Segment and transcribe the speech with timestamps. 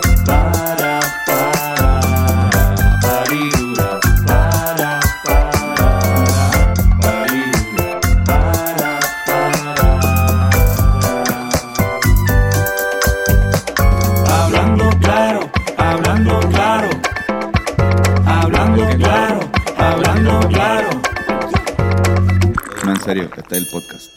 [23.15, 24.11] No, en serio, este es el podcast.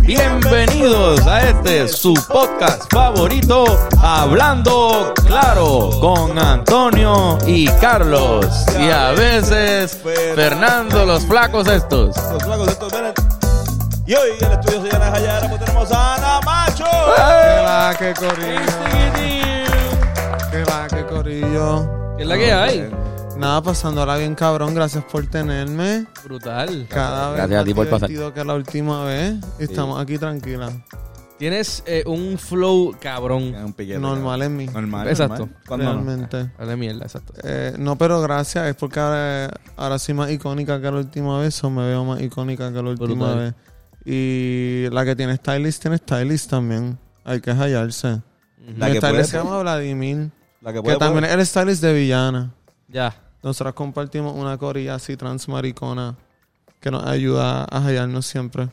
[0.00, 3.64] Bienvenidos a este su podcast favorito,
[4.02, 8.46] Hablando Claro, con Antonio y Carlos.
[8.78, 9.98] Y a veces
[10.34, 12.14] Fernando, los flacos estos.
[12.32, 13.18] Los flacos estos Bennett.
[14.06, 16.84] Y hoy el estudio se llena de Jayara, pues tenemos a Ana Macho.
[16.84, 19.27] Que va, corillo.
[20.58, 22.16] Que va, que corillo.
[22.16, 22.90] ¿Qué es la que hay?
[23.36, 24.74] Nada, pasándola bien cabrón.
[24.74, 26.06] Gracias por tenerme.
[26.24, 26.88] Brutal.
[26.90, 28.32] Cada vez Gracias a más ti por pasar.
[28.34, 29.34] que la última vez.
[29.60, 30.72] Y estamos aquí tranquilas.
[31.38, 33.54] Tienes eh, un flow cabrón.
[33.54, 34.66] Un piquete, Normal en mí.
[34.66, 35.06] Normal.
[35.06, 35.46] Exacto.
[35.46, 35.62] normal.
[35.68, 35.92] ¿Cuándo no?
[36.02, 36.50] Realmente.
[36.58, 37.34] Dale mierda, exacto.
[37.44, 38.66] Eh, no, pero gracias.
[38.66, 41.62] Es porque ahora, ahora soy más icónica que la última vez.
[41.62, 43.38] O me veo más icónica que la última Brutal.
[43.38, 43.54] vez.
[44.04, 46.98] Y la que tiene stylist tiene stylist también.
[47.24, 48.22] Hay que hallarse.
[48.76, 50.32] La Mi que stylist puede se llama Vladimir.
[50.60, 52.52] La que también es el stylist de Villana.
[52.88, 53.14] Ya.
[53.42, 56.16] Nosotros compartimos una corilla así transmaricona
[56.80, 58.68] que nos ayuda a hallarnos siempre.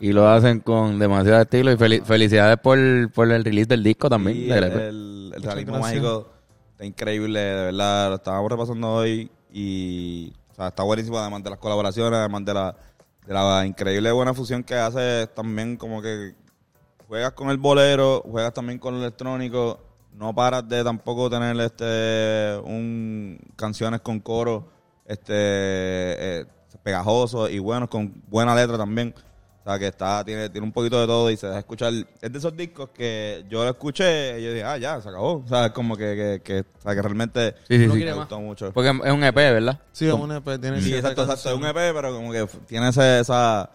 [0.00, 2.78] Y lo hacen con demasiado estilo y fel- felicidades por,
[3.12, 4.50] por el release del disco también.
[4.50, 6.28] El, el, el realismo mágico
[6.72, 8.08] está increíble, de verdad.
[8.08, 12.54] Lo estábamos repasando hoy y o sea, está buenísimo, además de las colaboraciones, además de
[12.54, 12.76] la,
[13.26, 16.34] de la increíble buena fusión que hace también como que
[17.06, 19.80] juegas con el bolero, juegas también con el electrónico,
[20.14, 24.68] no paras de tampoco tener este un canciones con coro
[25.06, 26.46] este eh,
[26.82, 29.14] pegajosos y buenos con buena letra también.
[29.62, 31.92] O sea, que está, tiene, tiene un poquito de todo y se deja escuchar.
[32.22, 35.42] Es de esos discos que yo lo escuché y yo dije, ah, ya, se acabó.
[35.44, 37.98] O sea, es como que, que, que, o sea, que realmente Sí, sí, No sí.
[37.98, 38.28] quiere me más.
[38.28, 38.72] gustó mucho.
[38.72, 39.78] Porque es un EP, ¿verdad?
[39.92, 41.50] Sí, es un EP, tiene Sí, exacto, exacto.
[41.50, 41.66] Es un.
[41.66, 43.68] EP, pero como que tiene ese- esa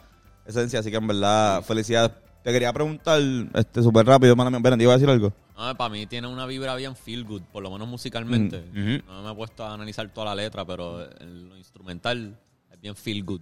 [0.48, 0.80] esencia.
[0.80, 2.12] Así que en verdad, felicidades.
[2.46, 3.20] Te quería preguntar,
[3.56, 4.60] este, súper rápido, mala mía.
[4.62, 5.34] Ven, ¿te iba a decir algo?
[5.58, 8.64] No, para mí tiene una vibra bien feel good, por lo menos musicalmente.
[8.72, 9.08] Mm.
[9.08, 12.38] No me he puesto a analizar toda la letra, pero en lo instrumental
[12.72, 13.42] es bien feel good.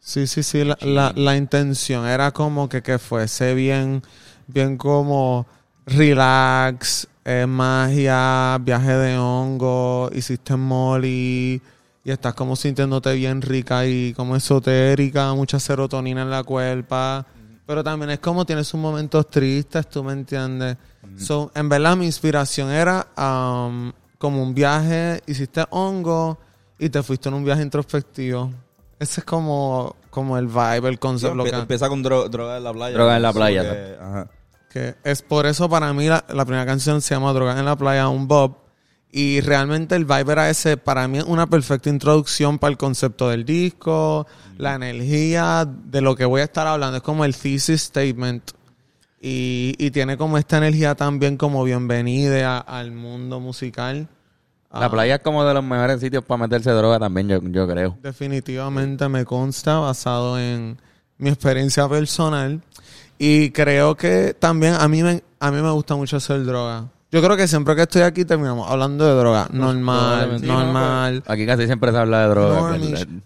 [0.00, 0.64] Sí, sí, sí.
[0.64, 4.02] La, la, la intención era como que, que fuese bien,
[4.46, 5.46] bien como
[5.84, 11.60] relax, eh, magia, viaje de hongo, hiciste molly
[12.02, 17.26] y estás como sintiéndote bien rica y como esotérica, mucha serotonina en la cuerpa.
[17.66, 20.76] Pero también es como tienes sus momentos tristes, tú me entiendes.
[21.16, 26.38] So, en verdad mi inspiración era um, como un viaje, hiciste hongo
[26.78, 28.50] y te fuiste en un viaje introspectivo.
[28.98, 31.34] Ese es como, como el vibe, el concepto.
[31.34, 32.94] lo empie- que- empieza con dro- droga en la playa.
[32.96, 34.28] Droga en la playa, que- ajá.
[34.70, 37.76] que es por eso para mí la, la primera canción se llama Drogas en la
[37.76, 38.56] playa, un Bob.
[39.16, 43.28] Y realmente el vibe era ese, para mí es una perfecta introducción para el concepto
[43.28, 44.26] del disco,
[44.58, 46.96] la energía de lo que voy a estar hablando.
[46.96, 48.50] Es como el thesis statement.
[49.20, 54.08] Y, y tiene como esta energía también como bienvenida al mundo musical.
[54.72, 57.68] La Ah, playa es como de los mejores sitios para meterse droga también, yo, yo
[57.68, 57.96] creo.
[58.02, 60.76] Definitivamente me consta, basado en
[61.18, 62.60] mi experiencia personal.
[63.16, 66.88] Y creo que también a mí me, a mí me gusta mucho hacer droga.
[67.14, 69.46] Yo creo que siempre que estoy aquí terminamos hablando de droga.
[69.52, 70.46] Normal, probablemente.
[70.48, 71.22] normal.
[71.28, 72.76] Aquí casi siempre se habla de droga.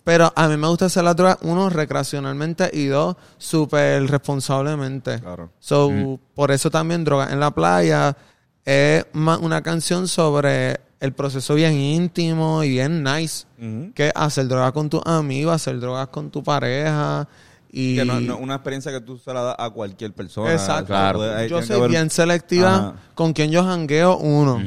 [0.04, 5.20] Pero a mí me gusta hacer la droga, uno, recreacionalmente y dos, súper responsablemente.
[5.20, 5.52] Claro.
[5.58, 8.14] So, por eso también Droga en la Playa
[8.62, 13.46] es más una canción sobre el proceso bien íntimo y bien nice.
[13.94, 17.26] Que hacer droga con tus amigos, hacer drogas con tu pareja.
[17.70, 20.52] Y Que no, no es una experiencia que tú se la das a cualquier persona.
[20.52, 20.86] Exacto.
[20.86, 21.46] Claro.
[21.46, 22.94] Yo soy bien selectiva Ajá.
[23.14, 24.58] con quien yo jangueo, uno.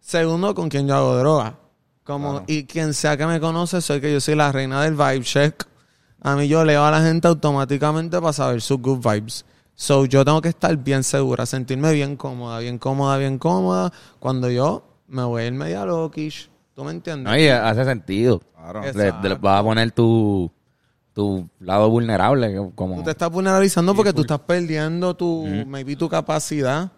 [0.00, 1.54] Segundo, con quien yo hago droga.
[2.04, 2.44] Como, Claro.
[2.48, 5.64] Y quien sea que me conoce, soy que yo soy la reina del vibe check.
[6.22, 9.44] A mí yo leo a la gente automáticamente para saber sus good vibes.
[9.74, 13.92] So yo tengo que estar bien segura, sentirme bien cómoda, bien cómoda, bien cómoda.
[14.18, 16.50] Cuando yo me voy a ir media loquish.
[16.74, 17.24] ¿Tú me entiendes?
[17.30, 18.40] No, y hace sentido.
[18.54, 18.82] Claro.
[18.84, 20.50] Es- Le, le vas a poner tu,
[21.20, 22.70] tu lado vulnerable.
[22.74, 26.90] Como, Tú te estás vulnerabilizando porque tú estás perdiendo tu, maybe tu capacidad,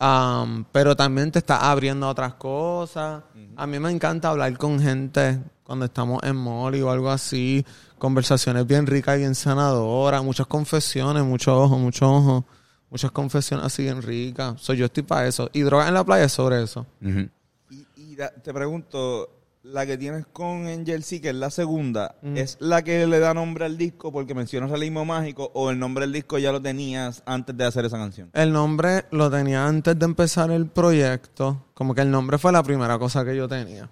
[0.00, 3.22] um, pero también te estás abriendo a otras cosas.
[3.56, 7.64] A mí me encanta hablar con gente cuando estamos en Molly o algo así,
[7.98, 12.44] conversaciones bien ricas y bien sanadoras, muchas confesiones, mucho ojo, mucho ojo.
[12.88, 14.60] muchas confesiones así bien ricas.
[14.60, 15.50] So, yo estoy para eso.
[15.52, 16.86] Y drogas en la playa es sobre eso.
[17.02, 19.28] Y, y da- te pregunto,
[19.72, 23.34] la que tienes con Angel C, que es la segunda, ¿es la que le da
[23.34, 27.22] nombre al disco porque mencionas realismo mágico o el nombre del disco ya lo tenías
[27.26, 28.30] antes de hacer esa canción?
[28.32, 31.64] El nombre lo tenía antes de empezar el proyecto.
[31.74, 33.88] Como que el nombre fue la primera cosa que yo tenía.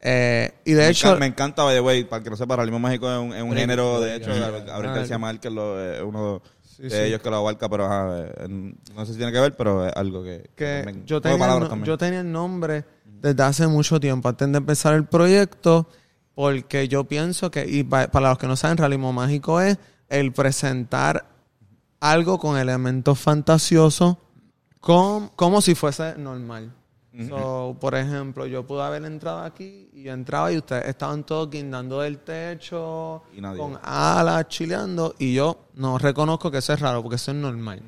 [0.00, 2.54] Eh, y de me, hecho, encan- me encanta, by the way, para que no sepa,
[2.54, 6.40] realismo mágico es un, es un género, de hecho, Gabriel García Márquez lo- es uno
[6.62, 6.96] Sí, de sí.
[6.96, 8.48] ellos que lo abarca, pero ajá, eh,
[8.94, 10.48] no sé si tiene que ver, pero es algo que...
[10.54, 12.84] que también- yo tenía, no- yo tenía el nombre
[13.20, 15.88] desde hace mucho tiempo, antes de empezar el proyecto,
[16.34, 19.78] porque yo pienso que, y pa- para los que no saben, realismo mágico es
[20.08, 21.26] el presentar
[22.00, 24.16] algo con elementos fantasiosos
[24.80, 26.72] com- como si fuese normal.
[27.28, 31.50] So, por ejemplo, yo pude haber entrado aquí y yo entraba y ustedes estaban todos
[31.50, 37.02] guindando del techo, Y con alas, chileando, y yo no reconozco que eso es raro,
[37.02, 37.82] porque eso es normal.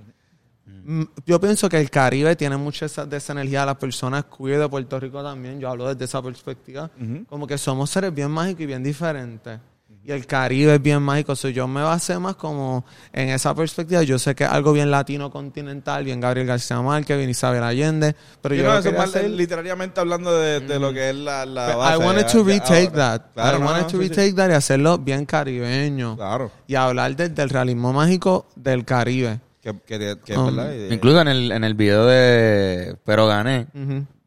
[0.84, 3.64] Mm, Yo pienso que el Caribe tiene mucha esa, de esa energía.
[3.66, 5.60] Las personas queer de Puerto Rico también.
[5.60, 6.90] Yo hablo desde esa perspectiva.
[7.28, 9.60] Como que somos seres bien mágicos y bien diferentes.
[10.02, 11.36] Y el Caribe es bien mágico.
[11.36, 14.02] So, yo me basé más como en esa perspectiva.
[14.02, 18.16] Yo sé que es algo bien latino continental, bien Gabriel García Márquez, bien Isabel Allende.
[18.40, 21.66] Pero Sí, yo no, más hacer- literariamente hablando de, de lo que es la, la
[21.66, 21.94] But base.
[22.02, 23.18] I wanted to retake ahora.
[23.18, 23.32] that.
[23.34, 24.08] Claro, I wanted no, to sí, sí.
[24.08, 26.16] retake that y hacerlo bien caribeño.
[26.16, 29.40] Claro, Y hablar de- del realismo mágico del Caribe.
[29.62, 33.66] Que, que, que Um, Incluso en el, en el video de Pero Gané,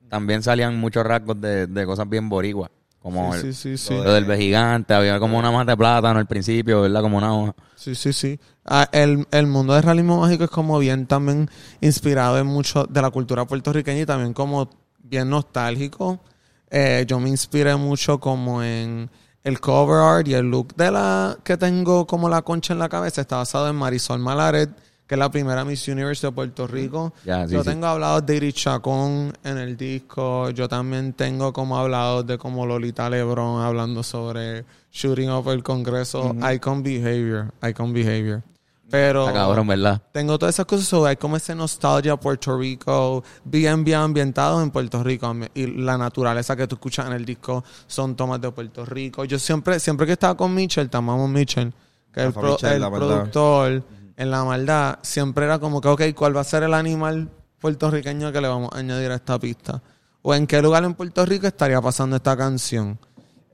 [0.09, 2.69] también salían muchos rasgos de, de cosas bien boricuas.
[3.01, 6.25] Como Sí, el- sí, sí, lo del gigante, había como una mata de plátano al
[6.27, 7.01] principio, ¿verdad?
[7.01, 7.53] Como una hoja.
[7.75, 8.39] Sí, sí, sí.
[8.63, 11.49] Ah, el, el mundo del realismo mágico es como bien también
[11.81, 14.69] inspirado en mucho de la cultura puertorriqueña y también como
[15.03, 16.21] bien nostálgico.
[16.69, 19.09] Eh, yo me inspiré mucho como en
[19.43, 22.87] el cover art y el look de la que tengo como la concha en la
[22.87, 23.19] cabeza.
[23.19, 24.69] Está basado en Marisol Malaret,
[25.07, 27.13] que es la primera Miss Universe de Puerto Rico.
[27.23, 27.69] Sí, yo sí.
[27.69, 30.49] tengo hablados de Iris Chacón en el disco.
[30.51, 36.35] Yo también tengo como hablados de como Lolita Lebron hablando sobre shooting up el Congreso.
[36.53, 37.51] Icon Behavior.
[37.67, 38.41] Icon Behavior.
[38.89, 39.99] Pero Está cabrón, ¿verdad?
[40.11, 44.69] tengo todas esas cosas sobre hay como esa nostalgia Puerto Rico, bien, bien ambientado en
[44.69, 45.35] Puerto Rico.
[45.55, 49.25] Y la naturaleza que tú escuchas en el disco son tomas de Puerto Rico.
[49.25, 51.73] Yo siempre, siempre que estaba con Mitchell, te amamos Mitchell,
[52.13, 53.83] que es el, pro- el productor
[54.17, 57.29] en la maldad, siempre era como que, ok, ¿cuál va a ser el animal
[57.59, 59.81] puertorriqueño que le vamos a añadir a esta pista?
[60.21, 62.97] ¿O en qué lugar en Puerto Rico estaría pasando esta canción?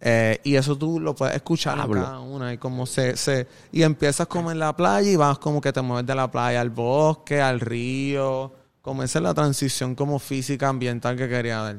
[0.02, 2.04] Eh, y eso tú lo puedes escuchar en Pablo.
[2.04, 5.60] cada una y como se, se y empiezas como en la playa y vas como
[5.60, 9.96] que te mueves de la playa al bosque, al río, como esa es la transición
[9.96, 11.78] como física ambiental que quería dar.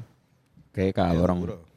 [0.72, 1.69] Qué cabrón.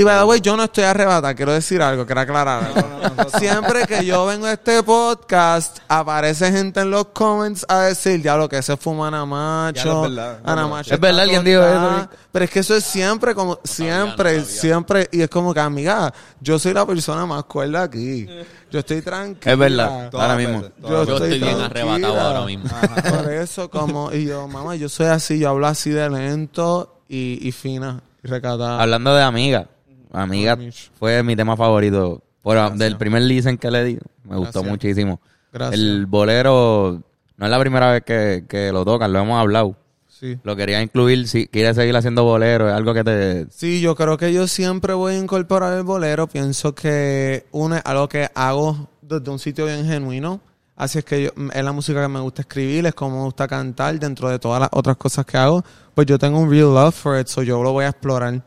[0.00, 2.64] Y by the way, yo no estoy arrebatada, quiero decir algo, quiero aclarar.
[2.64, 3.30] algo.
[3.38, 8.36] Siempre que yo vengo a este podcast, aparece gente en los comments a decir, ya
[8.36, 9.84] lo que se fuma Ana Macho.
[9.84, 10.68] Ya, es verdad, es Ana verdad.
[10.70, 12.00] Macho Es verdad, alguien dijo eso, cortada".
[12.00, 12.10] Rick.
[12.32, 14.60] Pero es que eso es siempre como, siempre, no sabía.
[14.60, 18.28] siempre, y es como que, amiga, yo soy la persona más cuerda aquí.
[18.70, 19.52] Yo estoy tranquila.
[19.52, 20.10] Es verdad.
[20.10, 20.58] Todas Ahora mismo.
[20.60, 22.68] veces, Yo, estoy, estoy bien arrebatado ahora mismo.
[23.16, 27.38] Por eso, como, y yo, mamá, yo soy así, yo hablo así de lento y,
[27.46, 28.80] y fina y recatada.
[28.82, 29.66] Hablando de amiga,
[30.12, 30.58] amiga
[30.98, 32.22] fue mi tema favorito.
[32.42, 34.70] Por, del primer listen que le di, me gustó Gracias.
[34.70, 35.20] muchísimo.
[35.52, 35.80] Gracias.
[35.80, 37.02] El bolero
[37.36, 39.76] no es la primera vez que, que lo tocan, lo hemos hablado.
[40.08, 40.36] Sí.
[40.42, 43.46] Lo quería incluir, si quieres seguir haciendo bolero, es algo que te...
[43.50, 46.26] Sí, yo creo que yo siempre voy a incorporar el bolero.
[46.26, 50.40] Pienso que uno es algo que hago desde un sitio bien genuino.
[50.74, 53.46] Así es que yo, es la música que me gusta escribir, es como me gusta
[53.46, 55.64] cantar dentro de todas las otras cosas que hago.
[55.94, 58.44] Pues yo tengo un real love for it, so yo lo voy a explorar.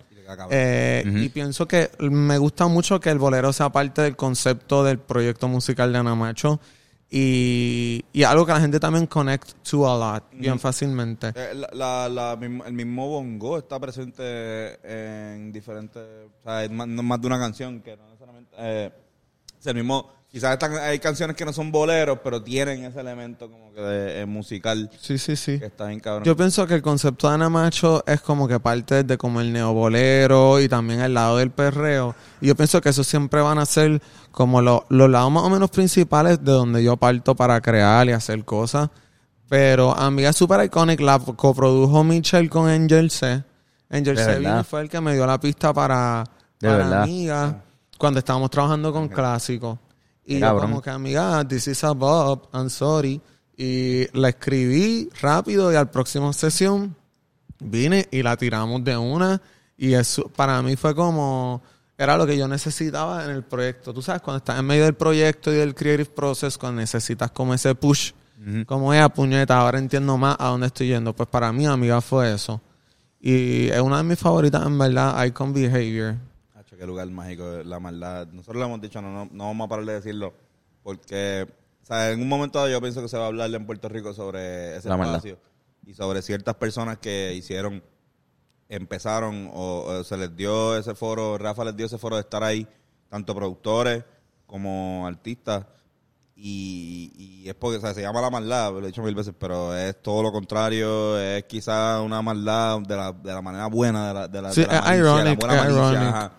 [0.52, 5.00] Eh, Y pienso que me gusta mucho que el bolero sea parte del concepto del
[5.00, 6.60] proyecto musical de Ana Macho.
[7.14, 11.28] Y, y algo que la gente también connect to a lot, bien fácilmente.
[11.36, 16.88] Eh, la, la- la el mismo bongo está presente en diferentes, o sea, es más,
[16.88, 18.92] no más de una canción que no necesariamente, eh,
[19.62, 23.50] es el mismo, quizás están, hay canciones que no son boleros, pero tienen ese elemento
[23.50, 25.60] como que de, eh, musical Sí, sí, sí.
[25.60, 26.24] que está bien cabrón.
[26.24, 29.52] Yo pienso que el concepto de Ana Macho es como que parte de como el
[29.54, 32.16] neobolero y también el lado del perreo.
[32.40, 34.02] Y yo pienso que eso siempre van a ser
[34.32, 38.12] como lo- los lados más o menos principales de donde yo parto para crear y
[38.14, 38.90] hacer cosas.
[39.50, 43.44] Pero Amiga Super Iconic la coprodujo Mitchell con Angel C.
[43.90, 46.24] Angel De C vino fue el que me dio la pista para,
[46.60, 47.04] De para verdad.
[47.04, 47.62] Amiga
[48.02, 49.78] cuando estábamos trabajando con Clásico.
[50.26, 53.22] Y yo como que amiga, this is a Bob, I'm sorry.
[53.56, 56.96] Y la escribí rápido y al próximo sesión
[57.60, 59.40] vine y la tiramos de una.
[59.78, 61.62] Y eso para mí fue como,
[61.96, 63.94] era lo que yo necesitaba en el proyecto.
[63.94, 67.54] Tú sabes, cuando estás en medio del proyecto y del creative process, cuando necesitas como
[67.54, 68.14] ese push
[68.66, 71.16] Como ella, puñeta, ahora entiendo más a dónde estoy yendo.
[71.16, 72.62] Pues para mí, amiga, fue eso.
[73.20, 76.31] Y es una de mis favoritas, en verdad, Icon Behavior.
[76.82, 78.26] Qué lugar mágico, la maldad.
[78.32, 80.34] Nosotros lo hemos dicho, no, no, no vamos a parar de decirlo.
[80.82, 81.46] Porque,
[81.84, 83.88] o sea, en un momento dado yo pienso que se va a hablar en Puerto
[83.88, 85.18] Rico sobre ese La maldad.
[85.18, 85.38] espacio
[85.86, 87.84] y sobre ciertas personas que hicieron,
[88.68, 92.44] empezaron o, o se les dio ese foro, Rafa les dio ese foro de estar
[92.44, 92.68] ahí,
[93.10, 94.04] tanto productores
[94.48, 95.68] como artistas.
[96.36, 99.36] Y, y es porque o sea, se llama la maldad, lo he dicho mil veces,
[99.38, 104.08] pero es todo lo contrario, es quizá una maldad de la, de la manera buena,
[104.08, 106.32] de la, de la, Sí, de la es malicia, ironic, la buena malicia, ajá.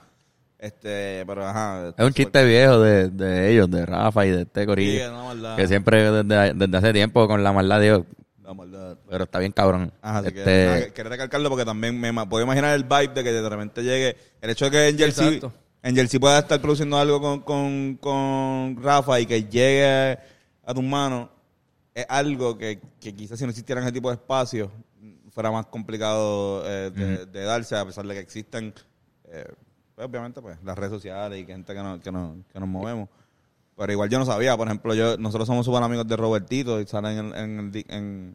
[0.63, 1.89] Este, pero ajá.
[1.99, 5.03] Es un chiste viejo de, de ellos, de Rafa y de este Sí, corillo.
[5.05, 5.57] es una maldad.
[5.57, 8.07] que siempre desde, desde hace tiempo con la maldad, digo,
[8.45, 8.97] La maldad.
[9.11, 9.93] pero está bien cabrón.
[10.01, 13.09] Ajá, así que, Este, nada, que- quería recalcarlo porque también me puedo imaginar el vibe
[13.13, 14.17] de que de repente llegue.
[14.41, 15.41] El hecho de que sí.
[15.83, 20.17] Angel sí pueda estar produciendo algo con, con, con Rafa y que llegue
[20.65, 21.29] a tus manos
[21.93, 24.71] es algo que, que quizás si no existieran ese tipo de espacios
[25.33, 28.73] fuera más complicado eh, de, de darse, a pesar de que existen,
[29.25, 29.45] eh,
[30.03, 33.09] obviamente, pues las redes sociales y que gente que, nos que, nos que nos movemos.
[33.77, 36.87] Pero igual yo no sabía, por ejemplo, yo nosotros somos súper amigos de Robertito y
[36.87, 38.35] salen en, en el, en,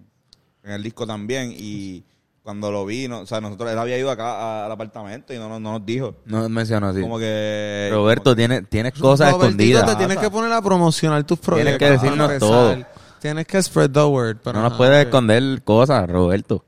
[0.63, 2.03] en el disco también y
[2.41, 5.38] cuando lo vi, no, o sea, nosotros él había ido acá a- al apartamento y
[5.38, 6.15] no, nos- no nos dijo.
[6.25, 7.01] no mencionó así.
[7.01, 9.47] Como que Roberto, tiene, tienes cosas Robertito,
[9.79, 9.86] escondidas.
[9.86, 11.77] te tienes que poner a promocionar tus proyectos.
[11.77, 12.77] que decirnos todo.
[13.19, 14.38] Tienes que spread the word.
[14.43, 16.63] Pero no nos puedes esconder cosas, Roberto.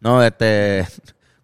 [0.00, 0.86] No, este...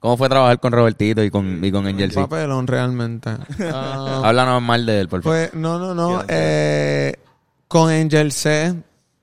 [0.00, 2.11] ¿Cómo fue trabajar con Robertito y con, y con Angel?
[2.11, 2.16] Sí.
[2.16, 3.30] Papelón, realmente.
[3.73, 5.38] Ah, Háblanos mal de él, por favor.
[5.38, 6.25] Pues, no, no, no.
[6.26, 7.14] Eh,
[7.69, 8.75] con Angel C,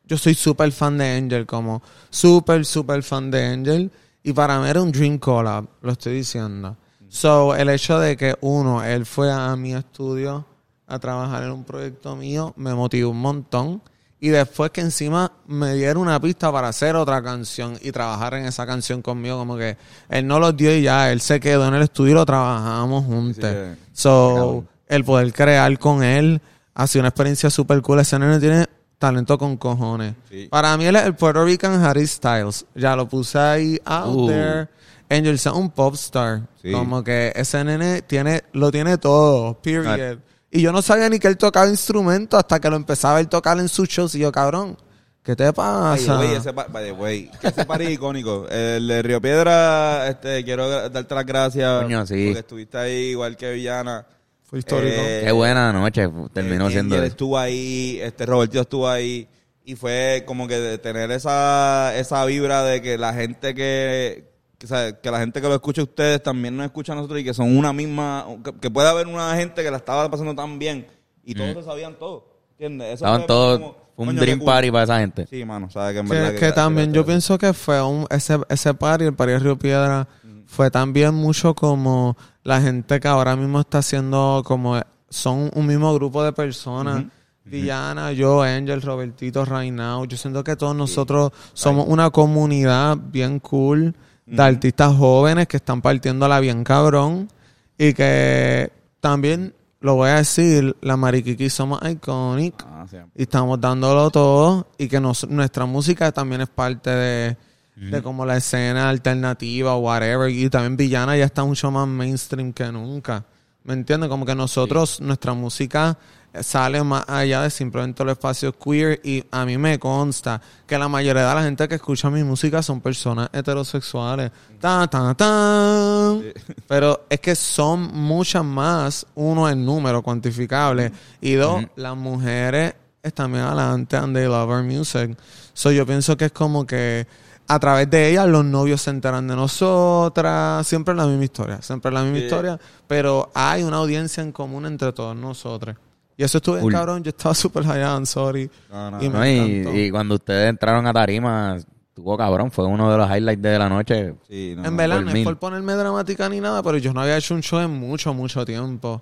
[0.05, 1.81] yo soy súper fan de Angel, como
[2.11, 3.91] súper, súper fan de Angel.
[4.21, 6.77] Y para mí era un dream collab, lo estoy diciendo.
[7.09, 10.45] So, el hecho de que, uno, él fue a mi estudio
[10.85, 13.81] a trabajar en un proyecto mío, me motivó un montón.
[14.19, 18.45] Y después que encima me dieron una pista para hacer otra canción y trabajar en
[18.45, 19.77] esa canción conmigo, como que
[20.09, 23.05] él no los dio y ya, él se quedó en el estudio y lo trabajamos
[23.05, 23.45] juntos.
[23.93, 26.41] So, el poder crear con él
[26.73, 27.99] ha sido una experiencia súper cool.
[27.99, 28.65] Ese nene tiene
[28.97, 30.15] talento con cojones.
[30.29, 30.47] Sí.
[30.49, 32.65] Para mí él es el Puerto Rican Harry Styles.
[32.73, 34.27] Ya lo puse ahí out Uh.
[34.27, 34.67] there.
[35.09, 36.41] Angel es un pop star.
[36.61, 36.71] Sí.
[36.71, 39.53] Como que ese nene tiene, lo tiene todo.
[39.61, 40.17] Period.
[40.51, 43.57] Y yo no sabía ni que él tocaba instrumento hasta que lo empezaba a tocar
[43.59, 44.15] en sus shows.
[44.15, 44.77] Y yo, cabrón,
[45.23, 46.15] ¿qué te Ay, pasa?
[46.17, 48.47] güey, ese, pa- by the way, que ese party icónico.
[48.49, 51.83] El de Río Piedra, este, quiero darte las gracias.
[51.83, 52.25] Coño, sí.
[52.27, 54.05] Porque estuviste ahí igual que Villana.
[54.43, 54.95] Fue histórico.
[55.01, 57.11] Eh, Qué buena noche terminó eh, siendo Angel eso.
[57.11, 59.27] estuvo ahí, este Roberto estuvo ahí.
[59.65, 64.23] Y fue como que de tener esa, esa vibra de que la gente que,
[64.57, 67.23] que, que la gente que lo escucha a ustedes también nos escucha a nosotros y
[67.23, 70.57] que son una misma, que, que puede haber una gente que la estaba pasando tan
[70.59, 70.87] bien
[71.23, 72.25] y todos se sabían todo.
[72.51, 72.87] ¿Entiendes?
[72.87, 73.59] Eso Estaban fue todos...
[73.59, 74.53] como, un coño, dream qué cool.
[74.53, 75.27] party para esa gente.
[75.27, 78.05] Sí, mano, sabes que en Que, verdad que también yo que- pienso que fue un,
[78.11, 80.07] ese, ese party, el party de Río Piedra,
[80.45, 85.93] fue también mucho como la gente que ahora mismo está haciendo como son un mismo
[85.95, 87.05] grupo de personas.
[87.43, 90.05] Villana, yo, Angel, Robertito, Right Now.
[90.05, 93.95] Yo siento que todos nosotros somos una comunidad bien cool
[94.27, 97.29] de artistas jóvenes que están partiéndola bien cabrón
[97.77, 104.09] y que también, lo voy a decir, la Mariquiqui somos iconic Ah, y estamos dándolo
[104.09, 107.37] todo y que nos- nuestra música también es parte de,
[107.75, 112.51] de como la escena alternativa o whatever y también Villana ya está mucho más mainstream
[112.53, 113.23] que nunca
[113.63, 114.09] ¿me entiendes?
[114.09, 115.97] como que nosotros nuestra música
[116.41, 120.87] sale más allá de simplemente los espacios queer y a mí me consta que la
[120.87, 124.31] mayoría de la gente que escucha mi música son personas heterosexuales.
[124.59, 126.15] Ta, ta, ta.
[126.67, 130.91] pero es que son muchas más uno en número cuantificable.
[131.21, 135.17] Y dos las mujeres están bien adelante and they love our music.
[135.53, 137.07] So yo pienso que es como que
[137.49, 140.67] a través de ellas los novios se enteran de nosotras.
[140.67, 144.31] Siempre es la misma historia siempre es la misma historia pero hay una audiencia en
[144.33, 145.77] común entre todos nosotros
[146.17, 146.73] y eso estuvo bien Cool.
[146.73, 149.25] cabrón yo estaba súper high sorry No, no, Y no.
[149.25, 151.57] y, y cuando ustedes entraron a Tarima,
[151.93, 154.15] tuvo cabrón, fue uno de los highlights de la noche.
[154.27, 157.17] Sí, no, en verdad, no es por ponerme dramática ni nada, pero yo no había
[157.17, 159.01] hecho un show en mucho, mucho tiempo.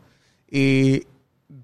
[0.50, 1.04] Y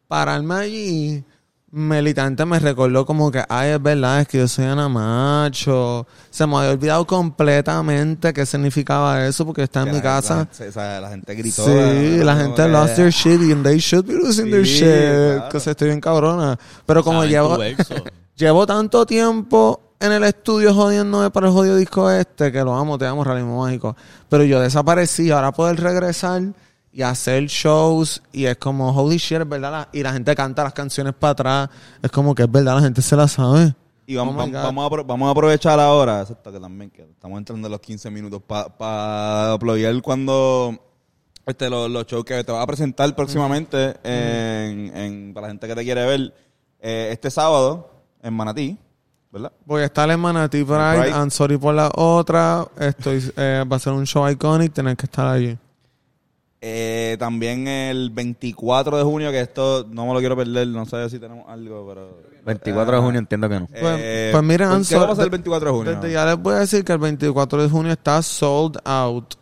[0.08, 1.24] pararme allí,
[1.74, 6.06] Melitante me recordó como que, ay, es verdad, es que yo soy Ana Macho.
[6.30, 10.36] Se me había olvidado completamente qué significaba eso, porque está en Que mi la- casa.
[10.60, 11.64] La, o sea, la gente gritó.
[11.66, 14.84] Sí, la gente lost their shit and they should be losing their shit.
[15.38, 15.50] claro.
[15.50, 16.60] Que se estoy bien cabrona.
[16.86, 17.58] Pero como llevo,
[18.36, 22.98] llevo tanto tiempo en el estudio jodiéndome para el jodido disco este, que lo amo,
[22.98, 23.96] te amo, Realismo Mágico.
[24.28, 26.42] Pero yo desaparecí, ahora poder regresar
[26.94, 30.64] y hacer shows y es como, holy shit, es verdad, la- y la gente canta
[30.64, 31.70] las canciones para atrás,
[32.02, 33.74] es como que es verdad, la gente se la sabe.
[34.08, 37.68] Y vamos, Oh vamos, a, vamos a aprovechar ahora, exacto, que también que estamos entrando
[37.68, 40.78] en los 15 minutos para pa uploadear cuando
[41.46, 45.68] este, los, los shows que te vas a presentar próximamente en, en- para la gente
[45.68, 46.34] que te quiere ver
[46.82, 47.90] eh, este sábado
[48.22, 48.78] en Manatí,
[49.32, 49.54] ¿verdad?
[49.66, 51.10] Voy a estar en Manatee Pride.
[51.12, 52.68] I'm sorry por la otra.
[52.80, 54.74] Estoy, eh, va a ser un show iconic.
[54.74, 55.58] Tener que estar allí.
[56.64, 61.10] Eh, también el 24 de junio, que esto no me lo quiero perder, no sé
[61.10, 62.22] si tenemos algo, pero...
[62.46, 63.68] 24 de junio entiendo que no.
[63.68, 65.96] Pues, Eh, pues mira, ¿por I'm ¿qué va a pasar el 24 de junio?
[65.96, 69.34] Desde ya les voy a decir que el 24 de junio está sold out.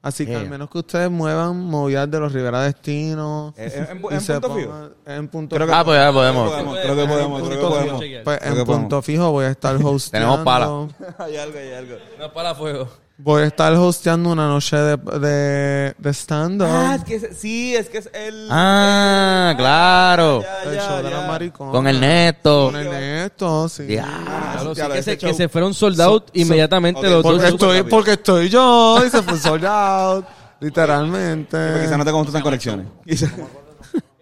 [0.00, 0.40] Así que Yeah.
[0.42, 3.52] al menos que ustedes muevan movidas de los Rivera Destino.
[3.56, 4.90] Eh, ¿En, punto fijo?
[5.04, 6.52] En punto Creo que- Ah, pues ya podemos.
[6.52, 7.98] Creo que podemos, creo que podemos.
[8.24, 8.64] Pues Creo en que podemos.
[8.64, 10.28] punto fijo voy a estar hosteando.
[10.36, 10.88] Tenemos pala.
[11.18, 11.96] hay algo, hay algo.
[12.18, 12.88] No para fuego.
[13.20, 16.68] Voy a estar hosteando una noche de, de, de stand-up.
[16.70, 18.46] Ah, es que es- sí, es que es el...
[18.48, 20.40] Ah, claro.
[20.42, 21.72] Ya, el ya, show de los maricones.
[21.72, 22.66] Con el neto.
[22.70, 23.86] Con el neto, sí.
[23.88, 24.04] Ya.
[24.24, 27.52] Claro, sí, que, se, que se fueron sold out inmediatamente los porque dos.
[27.54, 30.24] Estoy, porque estoy yo y se fue sold out.
[30.60, 31.56] Literalmente.
[31.56, 32.86] Porque quizás no te gustan conexiones.
[33.04, 33.32] Quizás-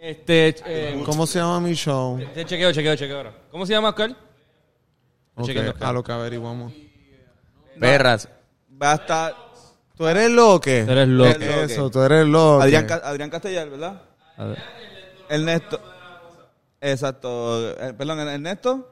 [0.00, 2.18] Este, eh, ¿Cómo se llama mi show?
[2.18, 3.34] este chequeo, chequeo, chequeo ahora.
[3.50, 4.16] ¿Cómo se llama, Oscar?
[5.34, 5.88] Ok, Chequeando, Oscar.
[5.88, 6.72] a lo que averiguamos.
[7.78, 8.28] Perras.
[8.80, 9.34] Va a estar
[9.96, 10.84] Tú eres lo que.
[10.84, 11.30] Tú eres loco.
[11.40, 14.02] Eso, tú eres lo Adrián, Adrián Castellar, ¿verdad?
[14.36, 14.58] A ver.
[15.28, 15.80] Ernesto.
[16.80, 17.70] Exacto.
[17.70, 18.90] Eh, perdón, Ernesto.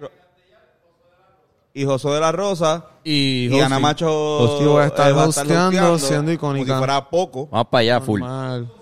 [0.00, 0.10] Ro-
[1.74, 2.86] Y José de la Rosa.
[3.04, 3.60] Y, Y.
[3.60, 4.08] Ana Macho.
[4.08, 6.66] Josi va a estar eh, hosteando, siendo icónica.
[6.66, 7.46] Como si fuera poco.
[7.46, 8.18] Vamos para allá, full.
[8.20, 8.72] Normal.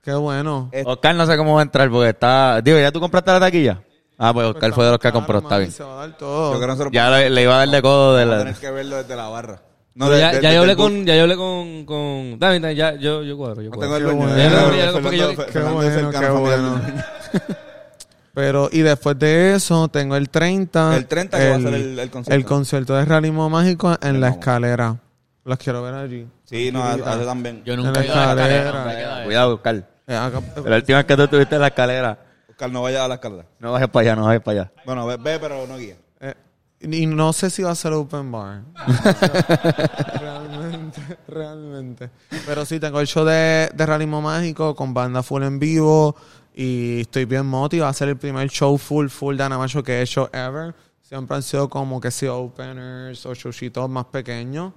[0.00, 0.68] Qué bueno.
[0.70, 2.60] Eh, Oscar no sé cómo va a entrar porque está...
[2.60, 3.82] Digo, ¿ya tú compraste la taquilla?
[4.18, 5.72] Ah, pues Oscar fue de los que Claro, compró, está bien.
[5.72, 6.48] Se va a dar Yo todo.
[6.50, 8.38] creo que nosotros Ya le, le iba a dar de codo de la...
[8.38, 9.60] tener que verlo desde la barra.
[9.96, 12.38] No, Pero de- ya, de- ya yo hablé el con, ya yo hablé con, con,
[12.38, 14.08] David, David, ya, yo, yo cuadro, yo No cuadro.
[14.08, 16.82] tengo el dueño.
[18.34, 20.96] Pero, y después de eso, tengo el 30.
[20.96, 22.34] El 30 que va a ser el- el concierto.
[22.36, 24.96] El concierto de Realismo Mágico en la escalera.
[25.44, 26.26] Los quiero ver allí.
[26.44, 27.62] Sí, no, yo también.
[27.64, 29.24] Yo nunca he ido a la escalera.
[29.24, 29.88] Cuidado, Oscar.
[30.06, 32.18] La última vez que tú estuviste en la escalera,
[32.54, 33.46] Oscar, no vaya a la escalera.
[33.58, 34.72] no bajes para allá, no bajes para allá.
[34.86, 35.96] Bueno, ve, ve, pero no guía.
[36.20, 36.34] eh,
[36.80, 38.62] y no sé si va a ser open bar.
[40.20, 42.10] realmente, realmente.
[42.46, 46.14] Pero sí, tengo el show de, de Realismo Mágico con banda full en vivo.
[46.54, 47.86] Y estoy bien motivado.
[47.86, 50.74] Va a ser el primer show full, full de Anamacho que he hecho ever.
[51.02, 54.72] Siempre han sido como que si openers o showcitos más pequeños.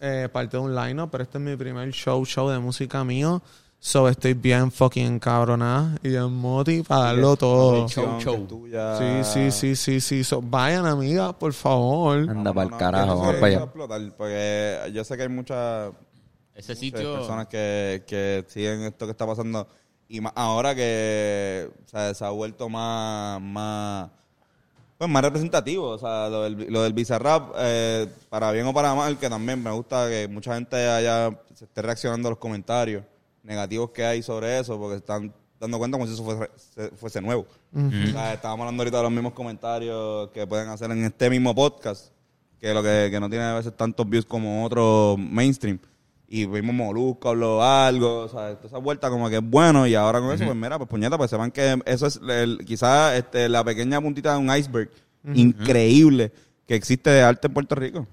[0.00, 3.42] eh, parte de un line pero este es mi primer show, show de música mío.
[3.84, 7.88] So estoy bien fucking cabronada y bien moti para darlo todo.
[7.88, 8.46] Show, show.
[8.46, 8.96] Tuya.
[8.96, 10.22] Sí, sí, sí, sí, sí.
[10.22, 12.18] So, vayan, amiga, por favor.
[12.30, 13.64] Anda para el carajo, vamos para allá.
[13.64, 15.90] explotar, porque yo sé que hay muchas
[16.54, 17.12] Ese muchas sitio.
[17.12, 19.66] personas que, que siguen esto que está pasando
[20.08, 24.10] y más ahora que o sea, se ha vuelto más más
[24.96, 28.94] pues más representativo o sea lo del, lo del Bizarrap eh, para bien o para
[28.94, 33.02] mal que también me gusta que mucha gente haya se esté reaccionando a los comentarios
[33.42, 37.20] negativos que hay sobre eso porque están dando cuenta como si eso fuese, se- fuese
[37.20, 37.46] nuevo
[38.08, 41.54] O sea, estábamos hablando ahorita de los mismos comentarios que pueden hacer en este mismo
[41.54, 42.12] podcast
[42.60, 45.78] que lo que, que no tiene a veces tantos views como otro mainstream.
[46.28, 49.86] Y vimos Molusco, habló algo, o sea, toda esa vuelta como que es bueno.
[49.86, 52.20] Y ahora con eso, pues mira, pues puñeta, pues sepan que eso es
[52.64, 54.88] quizás este, la pequeña puntita de un iceberg
[55.34, 56.32] increíble
[56.66, 58.06] que existe de arte en Puerto Rico.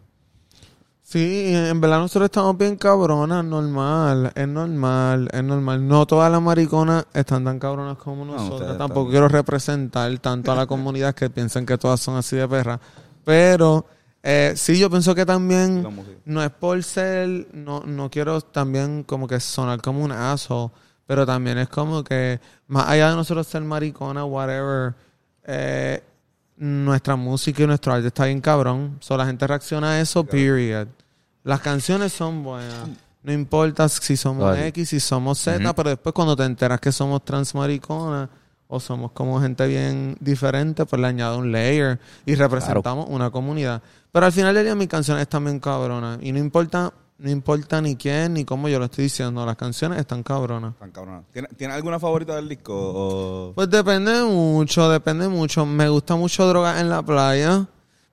[1.10, 5.88] Sí, en verdad nosotros estamos bien cabronas, normal, es normal, es normal.
[5.88, 8.78] No todas las mariconas están tan cabronas como nosotros.
[8.78, 12.80] Tampoco quiero representar tanto a la comunidad que piensan que todas son así de perras.
[13.26, 13.88] Pero
[14.22, 15.84] eh, sí, yo pienso que también
[16.26, 20.72] no es por ser, no, no quiero también como que sonar como un aso,
[21.08, 24.94] pero también es como que más allá de nosotros ser maricona, whatever,
[25.44, 26.04] eh,
[26.60, 28.98] nuestra música y nuestro arte está bien cabrón.
[29.00, 30.88] So, la gente reacciona a eso, period.
[31.44, 32.90] Las canciones son buenas.
[33.24, 34.58] No importa si somos.
[34.58, 38.30] X, si somos Z, pero después cuando te enteras que somos trans mariconas
[38.68, 43.82] o somos como gente bien diferente, pues le añado un layer y representamos una comunidad.
[44.12, 46.20] Pero al final del día mis canciones están bien cabronas.
[46.22, 50.00] Y no importa, no importa ni quién ni cómo yo lo estoy diciendo, las canciones
[50.00, 50.76] están cabronas.
[50.78, 51.24] Tan cabrona.
[51.32, 52.74] ¿Tiene, ¿tiene alguna favorita del disco?
[52.76, 53.52] O...
[53.54, 55.66] Pues depende mucho, depende mucho.
[55.66, 57.68] Me gusta mucho Droga en la playa.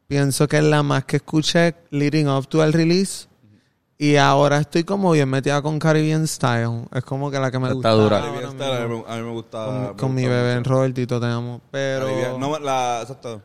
[0.08, 3.26] Pienso que es la más que escuché leading up to el release.
[3.98, 6.86] Y ahora estoy como bien metida con Caribbean Style.
[6.92, 7.90] Es como que la que me Está gusta.
[7.92, 8.18] dura.
[8.18, 8.52] ahora Caribbean.
[8.52, 9.64] Style, a mí me- gusta.
[9.66, 10.70] Con, me con mi bebé, mucho.
[10.70, 11.60] Robertito, te amo.
[11.70, 12.06] Pero...
[12.06, 13.40] Caribbean- No, la, exacto.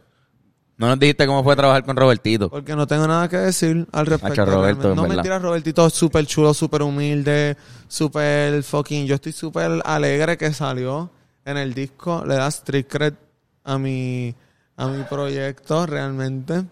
[0.81, 2.49] No nos dijiste cómo fue trabajar con Robertito.
[2.49, 4.43] Porque no tengo nada que decir al respecto.
[4.47, 5.15] Roberto, no verdad.
[5.17, 7.55] mentira, Robertito es súper chulo, súper humilde,
[7.87, 9.05] súper fucking.
[9.05, 11.11] Yo estoy súper alegre que salió
[11.45, 12.23] en el disco.
[12.25, 13.13] Le das street cred
[13.63, 14.33] a mi,
[14.75, 16.63] a mi proyecto realmente.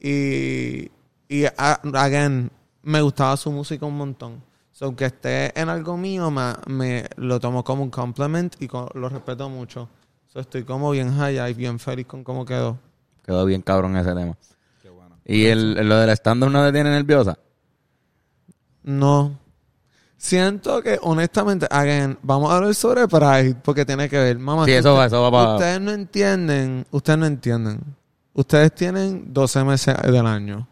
[0.00, 0.90] Y,
[1.28, 2.50] y a- again,
[2.84, 4.42] me gustaba su música un montón.
[4.72, 9.08] So, aunque esté en algo mío, me, me lo tomo como un compliment y lo
[9.10, 9.90] respeto mucho.
[10.32, 12.78] So, estoy como bien high y bien feliz con cómo quedó.
[13.28, 14.34] Quedó bien cabrón ese tema.
[14.82, 15.16] Qué bueno.
[15.26, 17.38] ¿Y el, lo del stand-up no te tiene nerviosa?
[18.82, 19.38] No.
[20.16, 24.38] Siento que, honestamente, again, vamos a hablar sobre Pride porque tiene que ver.
[24.38, 27.80] Mamá, Sí, que eso va- eso va pa- Ustedes no entienden, ustedes no entienden.
[28.32, 30.66] Ustedes tienen 12 meses del año.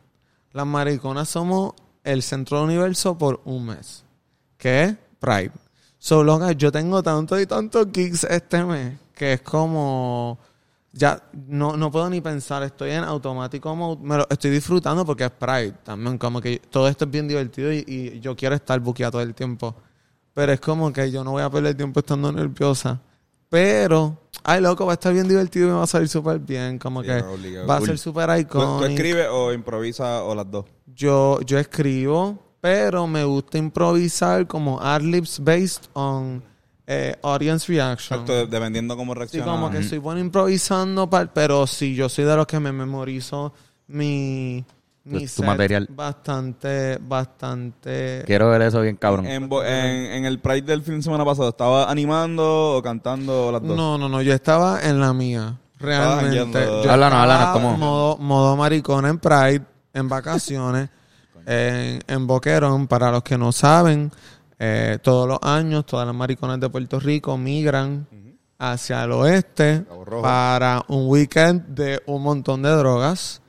[0.53, 4.03] Las mariconas somos el centro del universo por un mes.
[4.57, 4.97] ¿Qué es?
[5.21, 5.53] Pride.
[5.99, 10.39] So, loca, yo tengo tantos y tantos gigs este mes que es como...
[10.99, 15.25] Ya no, no puedo ni pensar, estoy en automático mode, me lo estoy disfrutando porque
[15.25, 18.81] es Pride también, como que todo esto es bien divertido y, y yo quiero estar
[18.81, 19.75] buqueado todo el tiempo.
[20.33, 23.01] Pero es como que yo no voy a perder tiempo estando nerviosa.
[23.49, 26.79] Pero, ay loco, va a estar bien divertido y me va a salir súper bien,
[26.79, 28.79] como Sí, que no, va a ser súper ¿Tú, icónico.
[28.79, 30.65] tú escribes o improvisas o las dos?
[30.87, 36.43] Yo, yo escribo, pero me gusta improvisar como ad-libs based on
[36.87, 38.21] eh, audience reaction.
[38.21, 39.47] Exacto, dependiendo cómo Sí, reacciona.
[39.53, 43.53] como que soy bueno improvisando, pero sí, yo soy de los que me memorizo
[43.89, 44.65] mi,
[45.05, 45.89] mi Tu- material.
[45.91, 48.23] bastante, bastante...
[48.27, 49.27] Quiero ver eso bien cabrón.
[49.27, 53.51] En, bo- en, en el Pride del fin de semana pasado, ¿estaba animando o cantando
[53.53, 53.77] las dos?
[53.77, 56.65] No, no, no, yo estaba en la mía, realmente.
[56.85, 57.77] Yo Háblanos, háblanos, ¿cómo?
[57.77, 60.89] Modo, modo maricón en Pride, en vacaciones,
[61.47, 64.11] en, en Boquerón, para los que no saben,
[64.59, 68.07] eh, todos los años, todas las mariconas de Puerto Rico migran
[68.59, 69.85] hacia el oeste
[70.23, 73.43] para un weekend de un montón de drogas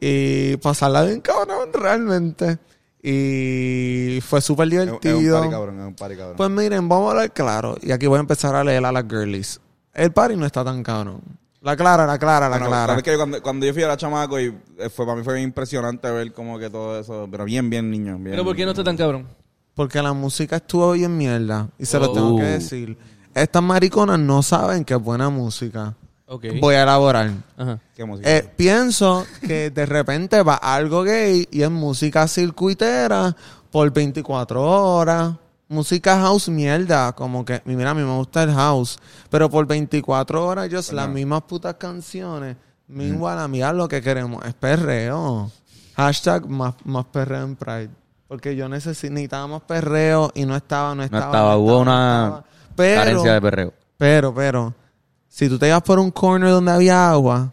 [0.00, 2.58] y pasarla bien cabrón realmente.
[3.02, 5.38] Y fue súper Es, es un divertido.
[5.38, 6.36] party cabrón, es un party cabrón.
[6.36, 7.76] Pues miren, vamos a hablar claro.
[7.80, 9.60] Y aquí voy a empezar a leer a las girlies.
[9.94, 11.20] El party no está tan cabrón.
[11.62, 12.86] La clara, la clara, la Bueno, clara.
[12.88, 14.46] sabes que cuando, cuando yo fui a la chamaco y
[14.78, 17.90] eh, fue para mí fue bien impresionante ver como que todo eso, pero bien, bien
[17.90, 18.14] niño.
[18.18, 19.26] Bien, Pero ¿por qué no está tan cabrón?
[19.80, 21.66] Porque la música estuvo bien mierda.
[21.78, 22.12] Y se lo Oh.
[22.12, 22.98] tengo que decir.
[23.32, 25.94] Estas mariconas no saben que es buena música.
[26.26, 26.44] Ok.
[26.60, 27.30] Voy a elaborar.
[27.56, 27.78] Ajá.
[27.96, 28.30] Qué música.
[28.30, 33.34] Eh, pienso que de repente va algo gay y es música circuitera
[33.70, 35.32] por 24 horas.
[35.66, 38.98] Música house mierda, como que, mira, a mí me gusta el house,
[39.30, 42.54] pero por 24 horas yo las mismas putas canciones.
[42.86, 45.50] Meanwhile, amiga, lo que queremos es perreo.
[45.96, 47.99] Hashtag más, más perreo en Pride.
[48.30, 51.24] Porque yo más perreo y no estaba, no estaba.
[51.24, 52.44] estaba, hubo no una estaba.
[52.76, 53.74] Pero, Carencia de perreo.
[53.98, 54.74] pero, pero,
[55.26, 57.52] si tú te ibas por un corner donde había agua,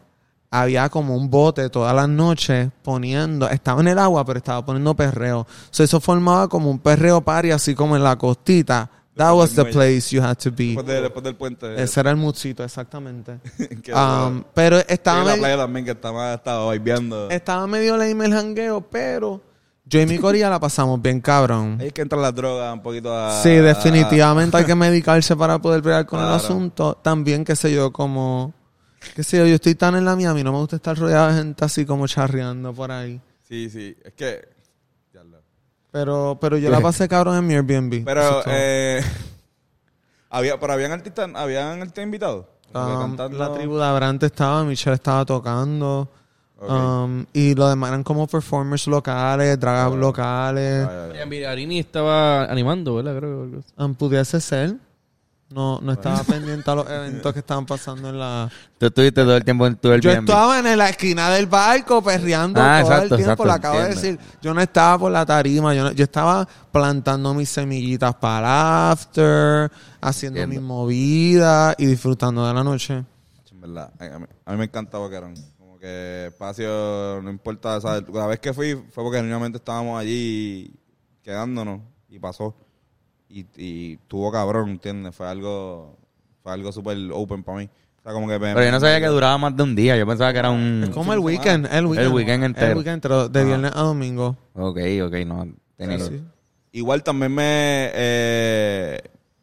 [0.51, 4.95] había como un bote todas las noches poniendo, estaba en el agua, pero estaba poniendo
[4.95, 5.47] perreo.
[5.71, 8.87] So, eso formaba como un perreo party, así como en la costita.
[9.15, 10.75] That was the place you had to be.
[10.75, 11.81] después, de- después del puente.
[11.81, 13.39] Ese era el muchito, exactamente.
[13.95, 17.31] Um, pero Sí, estaba, la medio, playa también que estaba, estaba vibeando.
[17.31, 19.41] estaba medio lame el jangueo, pero
[19.89, 21.79] yo y mi corilla la pasamos bien cabrón.
[21.79, 23.41] Es que entran las drogas un poquito a...
[23.41, 26.95] Sí, definitivamente hay que medicarse para poder bregar con el asunto.
[26.95, 28.53] También, qué sé yo, como...
[29.15, 30.97] Qué sé yo, yo estoy tan en la mía, a mí no me gusta estar
[30.97, 33.21] rodeado de gente así como charreando por ahí.
[33.47, 33.95] Sí, sí.
[34.03, 34.57] Es que...
[35.91, 38.03] Pero, pero yo la pasé cabrón en mi Airbnb.
[38.03, 39.01] Pero, eh...
[40.29, 42.45] había, pero habían artistas, habían artistas invitados.
[42.73, 43.15] Um.
[43.31, 46.09] La tribu de Abrante estaba, Michelle estaba tocando.
[46.59, 50.87] Um, y lo demás eran como performers locales, dragas locales.
[51.27, 53.15] Mira, Arini estaba animando, ¿verdad?
[53.17, 54.75] Creo que Um, pudiese ser.
[55.49, 58.49] No, no estaba pendiente a los eventos que estaban pasando en la...
[58.77, 62.59] Tú estuviste todo el tiempo en tu Yo estaba en la esquina del barco perreando
[62.61, 64.19] Ah, todo exacto, el tiempo, exacto, lo acabo de decir.
[64.41, 68.91] Yo no estaba por la tarima, yo, no- yo estaba plantando mis semillitas para el
[68.91, 70.59] after, haciendo Entiendo.
[70.61, 73.05] mis movidas y disfrutando de la noche.
[73.49, 75.33] En verdad, a mí, a mí me encanta Boquerón.
[75.77, 78.03] Como que espacio, no importa, ¿sabes?
[78.11, 80.73] La vez que fui fue porque genuinamente estábamos allí
[81.21, 82.55] quedándonos y pasó.
[83.29, 85.13] Y, y tuvo cabrón, ¿entiendes?
[85.13, 85.95] Fue algo,
[86.41, 87.69] fue algo súper open para mí.
[87.99, 89.95] O sea, como que me- Pero yo no sabía que duraba más de un día.
[89.97, 90.85] Yo pensaba que era un...
[90.85, 92.07] Es como el weekend, el weekend.
[92.07, 92.71] El weekend entero.
[92.71, 94.35] El weekend entero, de viernes a domingo.
[94.55, 95.47] Ok, ok, no.
[95.75, 95.99] Tenía...
[95.99, 96.23] Sí.
[96.71, 98.99] Igual también me, eh,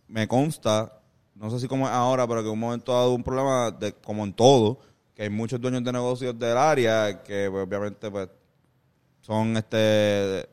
[0.08, 1.00] me consta,
[1.36, 3.70] no sé si como es ahora, pero que en un momento dado hubo un problema,
[3.70, 4.78] de, como en todo,
[5.14, 8.28] que hay muchos dueños de negocios del área que pues, obviamente pues
[9.20, 10.48] son este...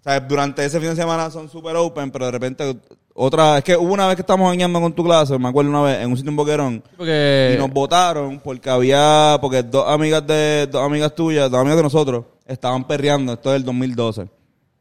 [0.00, 2.76] O sea, durante ese fin de semana son super open, pero de repente
[3.14, 3.58] otra...
[3.58, 5.98] Es que hubo una vez que estábamos bañando con tu clase, me acuerdo una vez,
[6.00, 7.52] en un sitio en Boquerón, Porque...
[7.54, 11.82] y nos votaron porque había, porque dos amigas de, dos amigas tuyas, dos amigas de
[11.82, 14.28] nosotros, estaban perreando, esto es del 2012.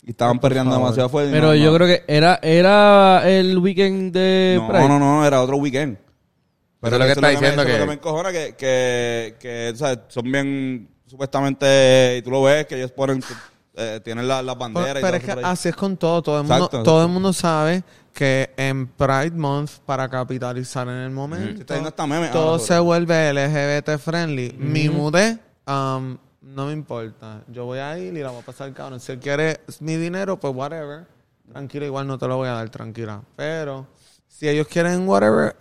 [0.03, 1.31] Y estaban perreando demasiado fuerte.
[1.31, 1.75] Pero no- yo no.
[1.75, 4.87] creo que era, era el weekend de No, Pride.
[4.87, 5.97] no, no, era otro weekend.
[6.81, 9.77] Eso es lo que está diciendo que- lo que me encojona, que, que, que, o
[9.77, 13.23] sea, son bien, supuestamente, y tú lo ves, que ellos ponen,
[13.75, 16.21] eh, tienen la- las Pero, banderas y pero todo es que así es con todo.
[16.21, 20.95] Todo el mundo, Exacto, todo el mundo sabe que en Pride Month, para capitalizar en
[20.95, 24.55] el momento, Está viendo hasta memes todo se sobre- vuelve LGBT friendly.
[24.57, 25.37] Mi mudé,
[25.67, 27.41] um, no me importa.
[27.47, 28.99] Yo voy a ir y la voy a pasar cabrón.
[28.99, 31.05] Si él quiere mi dinero, pues whatever.
[31.51, 33.21] Tranquila, igual no te lo voy a dar, tranquila.
[33.35, 33.85] Pero
[34.27, 35.55] si ellos quieren whatever,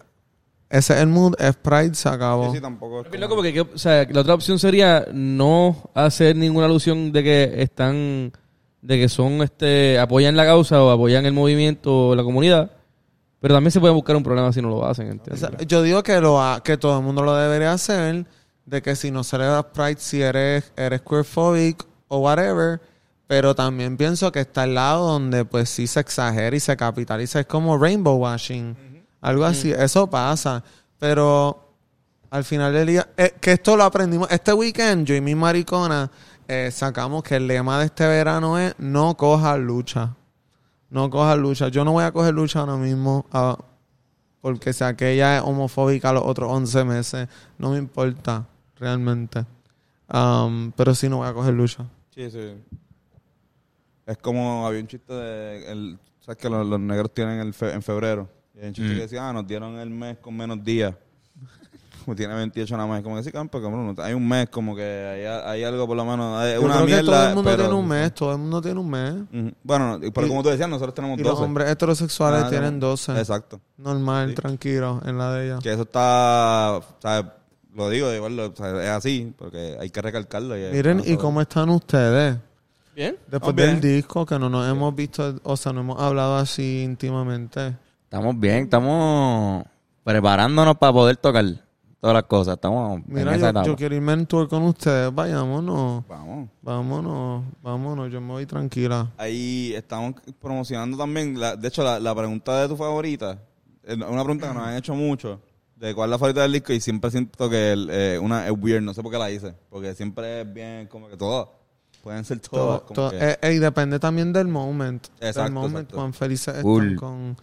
[0.70, 2.46] ese es el mood, es Pride, se acabó.
[2.50, 5.90] Sí, sí, tampoco es como- loco, porque, que- o sea, la otra opción sería no
[5.94, 8.32] hacer ninguna alusión de que están,
[8.82, 12.70] de que son, este, apoyan la causa o apoyan el movimiento o la comunidad,
[13.40, 15.40] pero también se puede buscar un problema si no lo hacen, O ¿entiendes?
[15.40, 18.26] sea, yo digo que lo ha- que todo el mundo lo debería hacer,
[18.64, 22.80] de que si no celebras Pride, si eres, eres queerphobic o whatever,
[23.28, 27.40] pero también pienso que está al lado donde pues sí se exagera y se capitaliza,
[27.40, 28.76] es como rainbow washing,
[29.26, 30.62] algo así, eso pasa,
[30.98, 31.72] pero
[32.30, 36.10] al final del día, eh, que esto lo aprendimos, este weekend yo y mi maricona
[36.48, 40.14] eh, sacamos que el lema de este verano es no cojas lucha.
[40.90, 41.68] No cojas lucha.
[41.68, 43.26] Yo no voy a coger lucha ahora mismo.
[43.32, 43.58] ah,
[44.40, 48.46] porque si aquella es homofóbica los otros 11 meses, no me importa
[48.78, 49.44] realmente.
[50.08, 51.84] Um, pero sí no voy a coger lucha.
[52.14, 52.54] Sí, sí.
[54.06, 55.72] Es como había un chiste de.
[55.72, 58.28] El, ¿Sabes que los, los negros tienen el fe- en febrero?
[58.56, 58.94] Y hay un chiste Mm.
[58.96, 60.94] que decía, ah, nos dieron el mes con menos días.
[62.04, 63.02] Como tiene 28 nada más.
[63.02, 66.04] Como que sí, campo, cabrón, hay un mes, como que hay, hay algo por lo
[66.04, 66.38] menos.
[66.40, 67.00] Hay Yo una creo mierda.
[67.02, 69.12] que todo el mundo pero- tiene un mes, todo el mundo tiene un mes.
[69.14, 69.52] Ujú.
[69.62, 71.44] Bueno, no, pero Y- como tú decías, nosotros tenemos Y los 12.
[71.44, 72.86] hombres heterosexuales Ah, tienen no.
[72.88, 73.12] 12.
[73.18, 73.60] Exacto.
[73.76, 74.34] Normal, Sí.
[74.36, 75.58] tranquilo, en la de ella.
[75.62, 76.76] Que eso está.
[76.78, 77.34] O sea,
[77.74, 80.56] lo digo, igual, lo- o sea, es así, porque hay que recalcarlo.
[80.56, 82.38] y- Miren, ¿y cómo están ustedes?
[82.94, 83.18] Bien.
[83.26, 83.96] Después del bien.
[83.96, 87.76] disco, que no nos hemos visto, o sea, no hemos hablado así íntimamente.
[88.06, 89.64] Estamos bien, estamos
[90.04, 91.44] preparándonos para poder tocar
[92.00, 92.54] todas las cosas.
[92.54, 93.66] Estamos en Mira, esa yo, etapa.
[93.66, 95.12] yo quiero irme en tour con ustedes.
[95.12, 96.48] Vayámonos, Vamos.
[96.62, 98.10] vámonos, vámonos.
[98.12, 99.10] Yo me voy tranquila.
[99.18, 103.38] Ahí estamos promocionando también, la- de hecho, la, la pregunta de tu favorita,
[103.82, 105.40] es una pregunta que nos han hecho mucho,
[105.74, 108.52] de cuál es la favorita del disco y siempre siento que el, eh, una es
[108.56, 111.48] weird, no sé por qué la hice, porque siempre es bien como que todas,
[112.04, 112.50] pueden ser todas.
[112.66, 115.08] Todo- como todo- que- eh, eh, y depende también del moment.
[115.20, 115.96] Exacto, del moment, exacto.
[115.96, 116.92] cuán felices Cool.
[116.94, 117.36] están con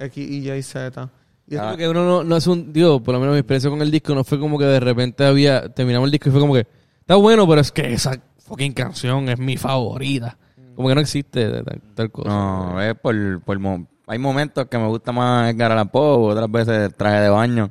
[0.00, 1.08] X, Y, Y, Z.
[1.48, 1.68] Y Ah.
[1.70, 4.14] Porque uno no, no es un, digo, por lo menos mi experiencia con el disco
[4.14, 6.66] no fue como que de repente había, terminamos el disco y fue como que,
[7.00, 10.36] está bueno, pero es que esa fucking canción es mi favorita.
[10.76, 12.28] Como que no existe tal, tal cosa.
[12.28, 16.50] No, es por, por mo- hay momentos que me gusta más Edgar Allan Poe, otras
[16.50, 17.70] veces traje de baño.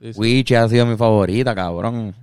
[0.00, 0.20] Sí, sí.
[0.20, 2.14] Witch ha sido mi favorita, cabrón.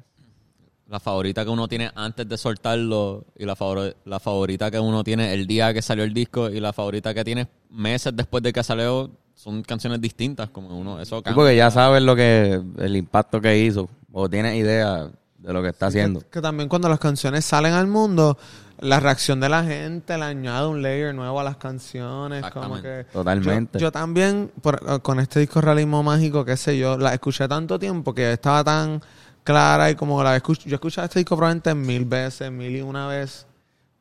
[0.87, 5.03] La favorita que uno tiene antes de soltarlo y la, favor- la favorita que uno
[5.03, 8.53] tiene el día que salió el disco y la favorita que tienes meses después de
[8.53, 10.49] que salió son canciones distintas.
[10.51, 11.35] Como uno, eso Sí, cambia.
[11.35, 15.69] porque ya sabes lo que, el impacto que hizo, o tienes idea de lo que
[15.69, 16.19] está haciendo.
[16.21, 18.37] Que, que también cuando las canciones salen al mundo,
[18.79, 22.45] la reacción de la gente le añade un layer nuevo a las canciones.
[22.51, 23.79] Como que Totalmente.
[23.79, 27.79] Yo, yo también, por- con este disco Realismo Mágico, qué sé yo, la escuché tanto
[27.79, 29.01] tiempo que estaba tan
[29.45, 32.81] clara y como la escuché, yo he escuchado este disco probablemente mil veces, mil y
[32.81, 33.45] una vez.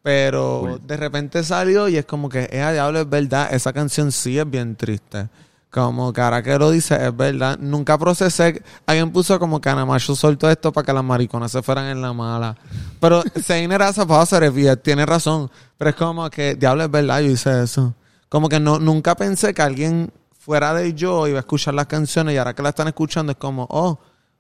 [0.03, 4.11] Pero de repente salió y es como que, eh, a diablo, es verdad, esa canción
[4.13, 5.29] sí es bien triste.
[5.71, 7.59] Como que ahora que lo dice, es verdad.
[7.59, 8.63] Nunca procesé.
[8.87, 12.01] Alguien puso como que Ana Macho soltó esto para que las mariconas se fueran en
[12.01, 12.57] la mala.
[13.01, 15.51] Pero Seiner hacer y tiene razón.
[15.77, 17.95] Pero es como que, diablo, es verdad, yo hice eso.
[18.29, 22.35] Como que no, nunca pensé que alguien fuera de yo iba a escuchar las canciones
[22.35, 23.99] y ahora que la están escuchando es como, oh,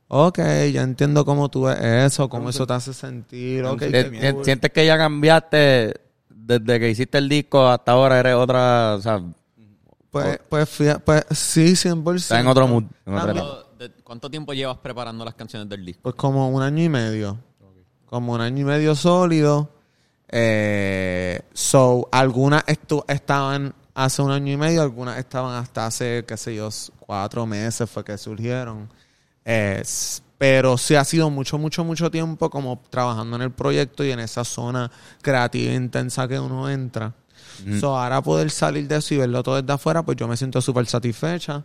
[0.08, 0.38] ok,
[0.72, 3.64] ya entiendo cómo tú ves eso, cómo eso te hace sentir.
[3.64, 4.44] Ok, Sí, qué Si- si- cool.
[4.44, 5.94] ¿Sientes que ya cambiaste
[6.28, 8.20] desde que hiciste el disco hasta ahora?
[8.20, 9.22] Eres otra, o sea,
[10.10, 12.16] Pues, pues, fía- pues sí, 100%.
[12.26, 12.84] estás en otro mood.
[13.06, 13.12] en.
[13.12, 16.02] ¿Cuánto, de- ¿Cuánto tiempo llevas preparando las canciones del disco?
[16.02, 17.38] Pues como un año y medio.
[18.06, 19.70] Como un año y medio sólido.
[20.28, 26.36] Eh, so, algunas estu- estaban hace un año y medio, algunas estaban hasta hace, qué
[26.36, 26.68] sé yo,
[27.00, 28.88] cuatro meses fue que surgieron.
[29.44, 29.82] Eh,
[30.38, 34.20] pero sí ha sido mucho, mucho, mucho tiempo como trabajando en el proyecto y en
[34.20, 34.90] esa zona
[35.22, 37.12] creativa e intensa que uno entra.
[37.78, 40.60] So, ahora poder salir de eso y verlo todo desde afuera, pues yo me siento
[40.60, 41.62] súper satisfecha.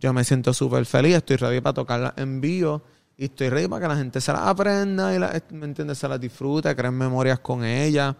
[0.00, 1.16] Yo me siento súper feliz.
[1.16, 2.82] Estoy ready para tocarla en vivo.
[3.16, 5.98] Y estoy ready para que la gente se las aprenda y, la, ¿me entiendes?
[5.98, 8.14] Se las disfrute, creen memorias con ella.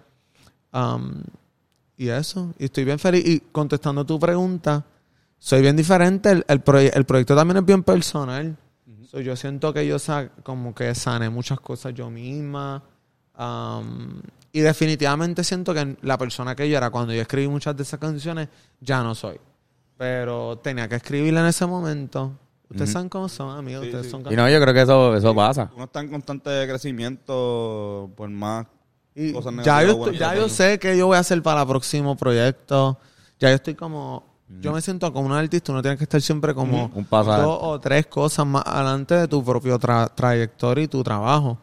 [0.73, 1.23] Um,
[1.97, 2.53] y eso.
[2.59, 3.25] Y estoy bien feliz.
[3.27, 4.85] Y contestando tu pregunta,
[5.39, 6.31] soy bien diferente.
[6.31, 8.57] El, el, proye- el proyecto también es bien personal.
[9.15, 12.83] So, yo siento que yo sa- como que sané muchas cosas yo misma.
[13.39, 17.85] Um, y definitivamente siento que la persona que yo era cuando yo escribí muchas de
[17.85, 18.49] esas canciones,
[18.81, 19.39] ya no soy.
[19.97, 22.33] Pero tenía que escribirla en ese momento.
[22.69, 23.83] Ustedes saben cómo son, amigos.
[23.83, 24.11] Sí, ustedes sí.
[24.11, 25.71] son Y no, yo creo que eso, eso pasa.
[25.77, 28.67] Uno está en constante crecimiento por más
[29.15, 32.17] Y cosas ya yo, ya yo sé que yo voy a hacer para el próximo
[32.17, 32.99] proyecto.
[33.39, 34.34] Ya yo estoy como...
[34.61, 35.73] Yo me siento como un artista.
[35.73, 37.51] Uno tiene que estar siempre como Un paso adelante.
[37.53, 41.59] dos o tres cosas más adelante de tu propio tra- trayectoria y tu trabajo.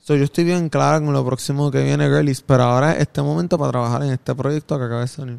[0.00, 2.40] So, yo estoy bien clara con lo próximo que viene, girlies.
[2.42, 5.38] Pero ahora es este momento para trabajar en este proyecto que acaba de salir.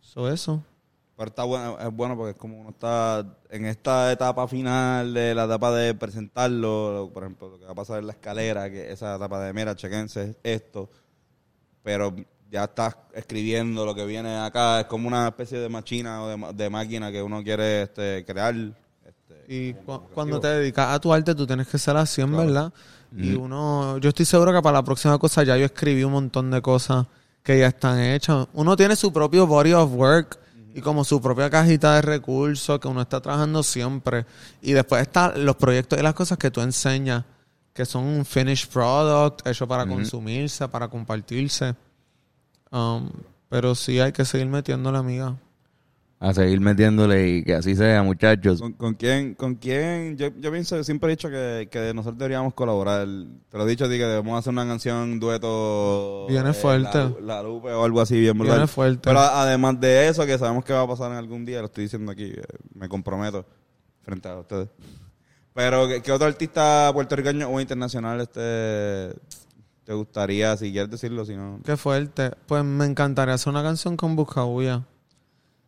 [0.00, 0.62] So, eso.
[1.16, 5.34] Pero está bueno, es bueno porque es como uno está en esta etapa final de
[5.34, 8.90] la etapa de presentarlo, por ejemplo, lo que va a pasar en la escalera, que
[8.92, 10.88] esa etapa de, mira, chequense esto,
[11.82, 12.14] pero
[12.50, 16.70] ya estás escribiendo lo que viene acá, es como una especie de machina o de,
[16.70, 18.54] máquina que uno quiere este, crear.
[18.54, 22.32] Este, Y cu- cuando te dedicas a tu arte, tú tienes que ser así, en
[22.46, 22.72] verdad.
[23.16, 26.50] Y uno, yo estoy seguro que para la próxima cosa ya yo escribí un montón
[26.50, 27.06] de cosas
[27.42, 28.46] que ya están hechas.
[28.52, 30.38] Uno tiene su propio body of work
[30.74, 34.26] y como su propia cajita de recursos que uno está trabajando siempre.
[34.62, 37.24] Y después están los proyectos y las cosas que tú enseñas,
[37.72, 41.74] que son un finished product, hecho para consumirse, para compartirse.
[42.70, 43.10] Um,
[43.48, 45.36] pero sí hay que seguir metiéndole, amiga.
[46.22, 48.60] A seguir metiéndole y que así sea, muchachos.
[48.60, 49.34] ¿Con, con quién?
[49.34, 50.18] ¿Con quién?
[50.18, 53.06] Yo, yo pienso, siempre he dicho que, que nosotros deberíamos colaborar.
[53.48, 56.26] Te lo he dicho a ti que debemos hacer una canción, dueto.
[56.28, 56.98] Viene eh, fuerte.
[57.22, 58.68] La, la Lupe o algo así, bien Viene brutal.
[58.68, 59.00] fuerte.
[59.02, 61.84] Pero además de eso, que sabemos que va a pasar en algún día, lo estoy
[61.84, 62.42] diciendo aquí, eh,
[62.74, 63.46] me comprometo
[64.02, 64.68] frente a ustedes.
[65.54, 69.18] Pero, ¿qué, qué otro artista puertorriqueño o internacional este
[69.90, 71.58] te gustaría, si quieres decirlo, si no?
[71.64, 72.30] Qué fuerte.
[72.46, 74.84] Pues me encantaría hacer una canción con Buscabulla.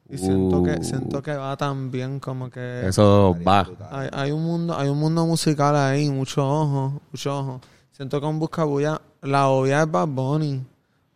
[0.09, 0.63] Y siento Uh.
[0.65, 3.67] que siento que va tan bien como que Eso va.
[3.91, 7.61] hay, hay un mundo hay un mundo musical ahí, mucho ojo, mucho ojo.
[7.91, 10.65] Siento que con Buscabulla la obvia es Bad Bunny,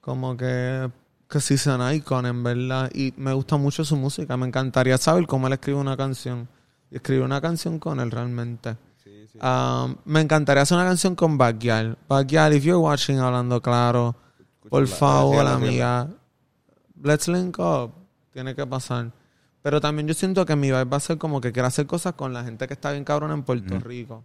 [0.00, 0.90] como que
[1.28, 4.36] que sí es un icon en verdad y me gusta mucho su música.
[4.36, 6.48] Me encantaría saber cómo él escribe una canción
[6.90, 8.76] y escribir una canción con él realmente.
[9.42, 11.96] Um, me encantaría hacer una canción con Backyard.
[12.08, 14.16] Backyard, if you're watching Hablando Claro,
[14.68, 16.08] por favor, amiga,
[17.02, 17.92] let's link up.
[18.32, 19.12] Tiene que pasar.
[19.62, 22.14] Pero también yo siento que mi vibe va a ser como que quiero hacer cosas
[22.14, 24.24] con la gente que está bien cabrona en Puerto Rico.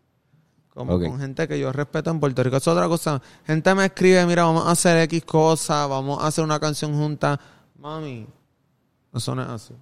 [0.73, 2.57] Como con gente que yo respeto en Puerto Rico.
[2.57, 3.21] Es otra cosa.
[3.45, 7.39] Gente me escribe, mira, vamos a hacer X cosa, vamos a hacer una canción junta.
[7.79, 8.27] Mami,
[9.13, 9.73] eso no es así.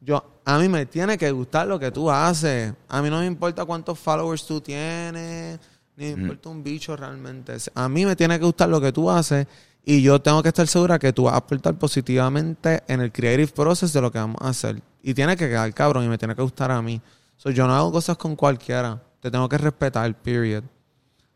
[0.00, 2.72] Yo, a mí me tiene que gustar lo que tú haces.
[2.88, 5.60] A mí no me importa cuántos followers tú tienes,
[5.96, 7.56] ni me importa un bicho realmente.
[7.74, 9.46] A mí me tiene que gustar lo que tú haces
[9.84, 13.52] y yo tengo que estar segura que tú vas a aportar positivamente en el creative
[13.52, 14.82] process de lo que vamos a hacer.
[15.02, 17.00] Y tiene que quedar cabrón y me tiene que gustar a mí.
[17.36, 19.02] So, yo no hago cosas con cualquiera.
[19.20, 20.64] Te tengo que respetar, period.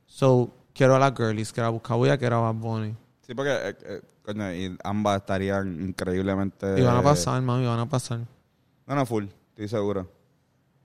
[0.06, 2.94] So, quiero a las girlies, quiero a Buscabulla, quiero a Bad Bunny.
[3.22, 6.78] Sí, porque eh, eh, coño, y ambas estarían increíblemente...
[6.78, 8.20] Y van a pasar, mami, van a pasar.
[8.86, 10.08] No, no, full, estoy seguro.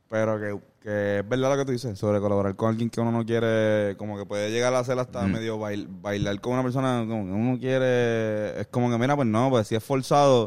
[0.09, 3.11] Pero que, que es verdad lo que tú dices, sobre colaborar con alguien que uno
[3.11, 7.05] no quiere, como que puede llegar a hacer hasta medio bail- bailar con una persona
[7.07, 10.45] como que uno quiere, es como que mira, pues no, pues si es forzado,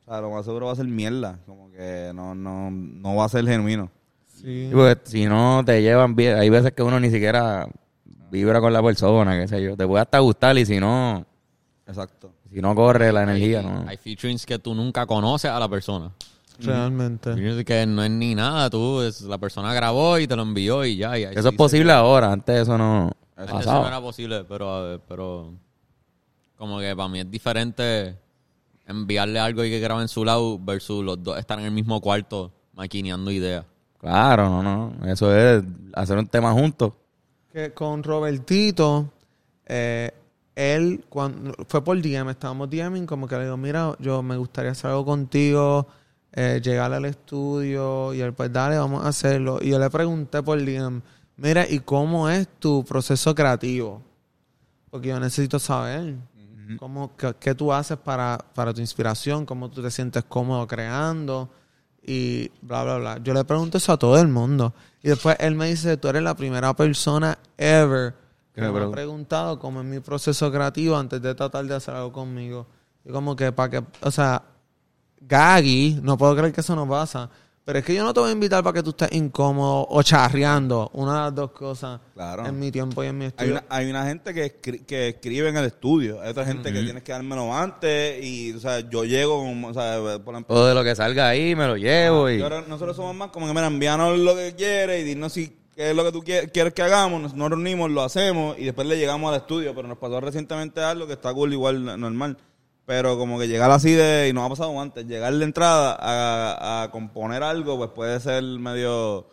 [0.00, 3.26] o sea, lo más seguro va a ser mierda, como que no, no, no va
[3.26, 3.90] a ser genuino.
[4.26, 4.68] Sí.
[4.68, 7.68] Sí, porque si no te llevan bien, hay veces que uno ni siquiera
[8.30, 9.76] vibra con la persona, qué sé yo.
[9.76, 11.24] Te puede hasta gustar y si no,
[11.86, 12.32] Exacto.
[12.52, 13.84] si no corre la energía, hay, ¿no?
[13.88, 16.10] hay featurings que tú nunca conoces a la persona.
[16.58, 17.64] Realmente.
[17.64, 20.96] Que no es ni nada, tú, es, la persona grabó y te lo envió y
[20.96, 21.18] ya.
[21.18, 24.00] y ahí Eso sí es se posible ahora, antes eso no Antes eso no era
[24.00, 25.52] posible, pero, a ver, pero
[26.56, 28.18] como que para mí es diferente
[28.86, 32.00] enviarle algo y que grabe en su lado versus los dos estar en el mismo
[32.00, 33.64] cuarto maquineando ideas.
[33.98, 35.06] Claro, no, no.
[35.06, 36.92] Eso es hacer un tema juntos.
[37.52, 39.10] que con Robertito,
[39.66, 40.12] eh,
[40.54, 44.72] él cuando fue por DM, estábamos DMing, como que le digo, mira, yo me gustaría
[44.72, 45.86] hacer algo contigo,
[46.32, 49.58] eh, llegar al estudio, y él, pues dale, vamos a hacerlo.
[49.60, 51.00] Y yo le pregunté por DM,
[51.36, 54.02] mira, ¿y cómo es tu proceso creativo?
[54.90, 56.16] Porque yo necesito saber
[56.78, 61.48] cómo, qué, qué tú haces para, para tu inspiración, cómo tú te sientes cómodo creando
[62.02, 63.18] y bla, bla, bla.
[63.22, 64.72] Yo le pregunto eso a todo el mundo.
[65.02, 68.14] Y después él me dice, tú eres la primera persona ever
[68.54, 71.74] que me me ha pregun- preguntado cómo es mi proceso creativo antes de tratar de
[71.74, 72.66] hacer algo conmigo.
[73.04, 74.42] Y como que para que, o sea,
[75.20, 77.28] Gaggy, no puedo creer que eso no pasa.
[77.64, 80.02] Pero es que yo no te voy a invitar para que tú estés incómodo o
[80.02, 80.90] charreando.
[80.94, 82.00] Una de las dos cosas.
[82.14, 82.46] Claro.
[82.46, 83.52] En mi tiempo y en mi Hay estudio.
[83.52, 86.80] una, hay una gente que, escri- que escribe en el estudio, hay otra gente que
[86.82, 90.74] tienes que dármelo antes y, o sea, yo llego, o sea, por ejemplo, Todo de
[90.74, 92.40] lo que salga ahí me lo llevo Y y...
[92.42, 95.90] ahora nosotros somos más como que, mira, envíanos lo que quieres y dinos si qué
[95.90, 97.20] es lo que tú quieres, quieres que hagamos.
[97.20, 99.74] Nos, nos reunimos, lo hacemos y después le llegamos al estudio.
[99.74, 102.38] Pero nos pasó recientemente algo que está cool, igual normal.
[102.88, 106.84] Pero como que llegar así de, y nos ha pasado antes, llegar de entrada a,
[106.84, 109.28] a componer algo, pues puede ser medio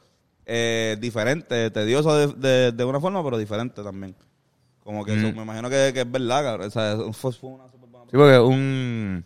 [0.46, 4.14] eh, diferente, tedioso de, de, de una forma, pero diferente también.
[4.84, 6.68] Como que eso, me imagino que, que es verdad, cabrón.
[6.68, 9.26] O sea, eso fue, fue una super buena Sí, porque un.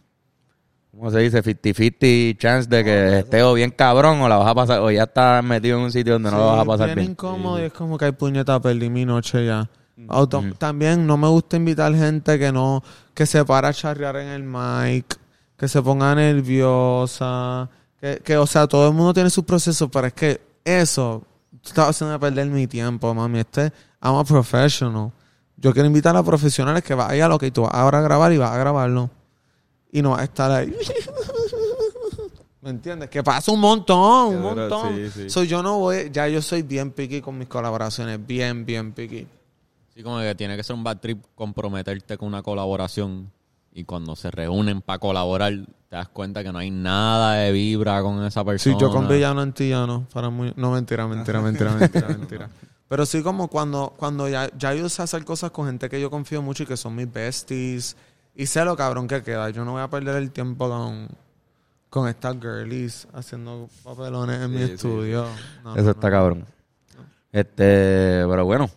[0.92, 1.44] ¿Cómo se dice?
[1.44, 5.04] 50-50 chance de que esté o bien cabrón o la vas a pasar, o ya
[5.06, 7.12] estás metido en un sitio donde no Sí, lo vas a pasar bien bien.
[7.14, 9.68] incómodo y es como que hay puñeta, perdí mi noche ya.
[10.08, 12.84] Auto- También no me gusta invitar gente que no,
[13.14, 15.18] que se para a charrear en el mic,
[15.58, 17.70] que se ponga nerviosa,
[18.00, 21.24] que, que, o sea, todo el mundo tiene sus procesos, pero es que eso
[21.64, 23.40] está haciendo perder mi tiempo, mami.
[23.40, 23.72] Este,
[24.02, 25.12] I'm a professional.
[25.58, 28.32] Yo quiero invitar a profesionales que vayan a lo que tú vas ahora a grabar
[28.32, 29.10] y vas a grabarlo.
[29.92, 30.74] Y no vas a estar ahí.
[32.62, 33.10] ¿Me entiendes?
[33.10, 34.96] Que pasa un montón, un montón.
[34.96, 35.30] sí, sí.
[35.30, 39.28] So, yo no voy, ya yo soy bien picky con mis colaboraciones, bien, bien picky.
[40.00, 43.30] Sí, como que tiene que ser un bad trip comprometerte con una colaboración
[43.74, 45.52] y cuando se reúnen para colaborar
[45.90, 48.78] te das cuenta que no hay nada de vibra con esa Sí, persona.
[48.80, 52.50] yo con Villano Antillano, para muy, no mentira, mentira, mentira, mentira, mentira.
[52.88, 56.10] Pero sí como cuando, cuando ya, ya yo sé hacer cosas con gente que yo
[56.10, 57.98] confío mucho y que son mis besties
[58.34, 59.50] y sé lo cabrón que queda.
[59.50, 61.10] Yo no voy a perder el tiempo con,
[61.90, 65.26] con estas girlies haciendo papelones en mi sí, estudio.
[65.62, 66.14] No, Eso no, está no.
[66.14, 66.46] cabrón.
[67.34, 68.74] Este, pero bueno, Sí,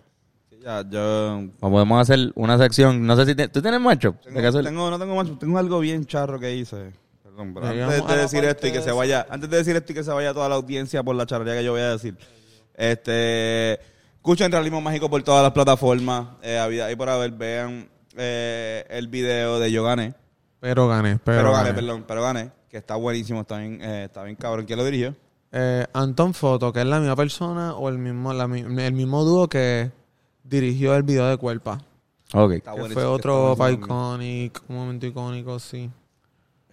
[0.62, 3.04] ya, yo podemos hacer una sección.
[3.06, 4.14] No sé si te- tú tienes macho.
[4.22, 6.92] tengo, tengo- no tengo macho, tengo algo bien charro que hice.
[7.22, 9.92] Perdón, pero antes de decir esto y que de se vaya, antes de decir esto
[9.92, 12.16] y que se vaya toda la audiencia por la charrería que yo voy a decir.
[12.74, 13.80] Este,
[14.16, 19.58] escuchen Realismo Mágico por todas las plataformas, eh, y por haber, vean eh, el video
[19.58, 20.14] de Yo Gané.
[20.60, 21.74] Pero gané, pero, Pero, gané, gané.
[21.74, 24.64] perdón, pero gané, que está buenísimo, está bien, eh, está bien cabrón.
[24.66, 25.14] ¿Quién lo dirigió?
[25.50, 29.48] Eh, Anton Foto, que es la misma persona o el mismo, la el mismo dúo
[29.48, 29.90] que
[30.44, 31.80] dirigió el video de Cuerpa.
[32.34, 32.52] Ok.
[32.52, 33.80] Está Que fue otro también.
[33.80, 35.90] iconic, un momento icónico, sí.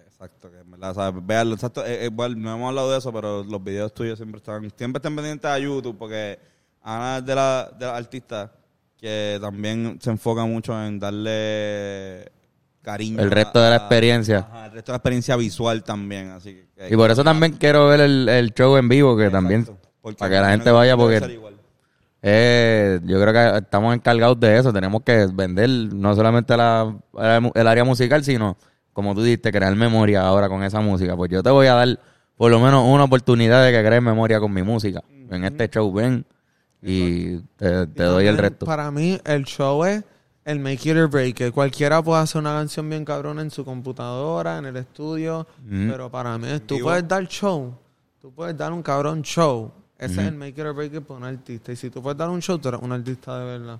[0.05, 1.25] Exacto, que verdad, ¿sabes?
[1.25, 4.39] Veanlo, exacto, eh, eh, bueno, no hemos hablado de eso, pero los videos tuyos siempre
[4.39, 6.37] están, siempre están pendientes a YouTube, porque
[6.81, 8.51] Ana es de la, de las artistas
[8.97, 12.29] que también se enfoca mucho en darle
[12.81, 13.21] cariño.
[13.21, 14.39] El resto de la experiencia.
[14.39, 16.89] Ajá, el resto de la experiencia visual también, así que...
[16.89, 19.65] Y por eso también quiero ver el, el show en vivo, que también,
[20.01, 21.48] Porque para que la gente vaya, porque igual.
[22.21, 24.73] Eh, yo creo que estamos encargados de eso.
[24.73, 26.95] Tenemos que vender no solamente la,
[27.53, 28.57] el área musical, sino,
[28.93, 31.15] como tú dijiste, crear memoria ahora con esa música.
[31.15, 31.99] Pues yo te voy a dar
[32.35, 35.03] por lo menos una oportunidad de que crees memoria con mi música.
[35.29, 36.25] En este show, ven
[36.81, 38.65] y te, te Y doy el resto.
[38.65, 40.03] Para mí, el show es
[40.45, 41.53] el make it or break it.
[41.53, 46.37] Cualquiera puede hacer una canción bien cabrona en su computadora, en el estudio, pero para
[46.37, 46.87] mí es, tú vivo.
[46.87, 47.77] puedes dar show,
[48.19, 49.71] tú puedes dar un cabrón show.
[49.99, 51.71] Ese es el make it or break it para un artista.
[51.71, 53.79] Y si tú puedes dar un show, tú eres un artista de verdad.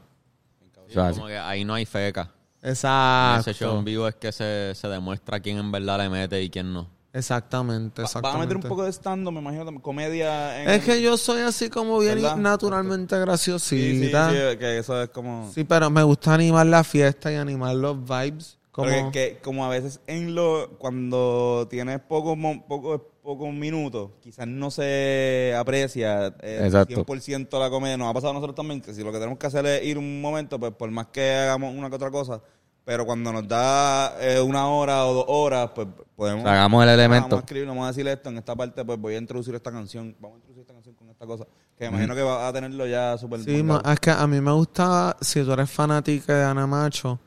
[0.87, 2.29] Sí, como que ahí no hay feca.
[2.61, 3.49] En Exacto.
[3.51, 6.49] ese show en vivo es que se, se demuestra quién en verdad le mete y
[6.49, 6.87] quién no.
[7.13, 8.27] Exactamente, Va- exactamente.
[8.27, 10.61] Vas a meter un poco de stand me imagino, comedia.
[10.61, 12.35] En Es que yo soy así como bien ¿Verdad?
[12.37, 14.29] naturalmente Sí, sí, graciosita.
[14.29, 15.51] sí, Sí, que eso es como...
[15.67, 18.58] pero me gusta animar la fiesta y animar los vibes.
[18.71, 18.87] Como...
[18.87, 24.47] Porque que, como a veces en lo cuando tienes pocos mo- pocos pocos minutos, quizás
[24.47, 27.05] no se aprecia eh, Exacto.
[27.05, 27.97] 100% la comedia.
[27.97, 29.97] Nos ha pasado a nosotros también que si lo que tenemos que hacer es ir
[29.97, 32.41] un momento, pues por más que hagamos una que otra cosa,
[32.83, 36.43] pero cuando nos da eh, una hora o dos horas, pues podemos...
[36.45, 37.27] Hagamos el elemento.
[37.29, 39.71] Vamos a escribir, vamos a decir esto, en esta parte pues voy a introducir esta
[39.71, 41.45] canción, vamos a introducir esta canción con esta cosa,
[41.77, 43.41] que me imagino que va a tenerlo ya súper...
[43.41, 47.19] Sí, es que a mí me gusta, si tú eres fanática de Ana Macho,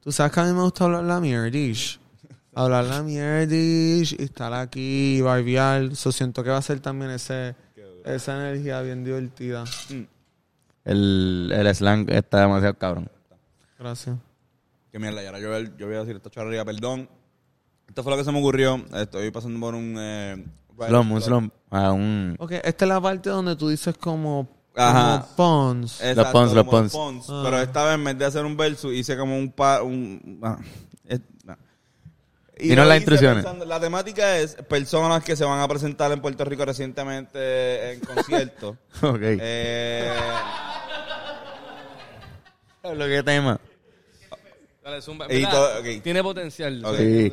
[0.00, 2.00] tú sabes que a mí me gusta hablar la mierdish.
[2.54, 5.94] hablar la mierdish y estar aquí y barbear.
[5.94, 7.54] So, siento que va a ser también ese,
[8.04, 9.64] esa energía bien divertida.
[10.84, 13.10] El, el slang está demasiado cabrón.
[13.78, 14.16] Gracias.
[14.90, 17.08] Que mierda, y ahora yo, yo voy a decir esta charrería, perdón.
[17.86, 18.84] Esto fue lo que se me ocurrió.
[18.94, 19.94] Estoy pasando por un...
[19.98, 20.44] Eh,
[20.86, 21.50] Slum, un slum.
[21.70, 22.36] Ah, un...
[22.38, 25.20] Ok, esta es la parte donde tú dices como, Ajá.
[25.22, 26.00] como Pons.
[26.00, 27.26] Exacto, Los Pons, como Pons.
[27.30, 27.40] Ah.
[27.44, 29.50] Pero esta vez en vez de hacer un verso, hice como un...
[29.52, 30.58] Pa, un ah,
[31.08, 31.56] es- ah.
[32.58, 33.42] Dinos lo las instrucciones.
[33.44, 38.00] pensando- la temática es personas que se van a presentar en Puerto Rico recientemente en
[38.14, 38.76] conciertos.
[39.02, 39.18] Ok.
[39.22, 40.12] eh,
[42.94, 43.60] lo que tema.
[44.82, 45.26] Dale, zumba.
[45.32, 45.82] Y todo-.
[46.02, 46.82] Tiene potencial.
[46.96, 47.32] Sí.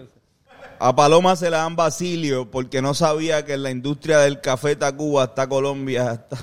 [0.80, 4.76] a Paloma se le dan Basilio porque no sabía que en la industria del café
[4.76, 6.38] Tacuba está Colombia, está-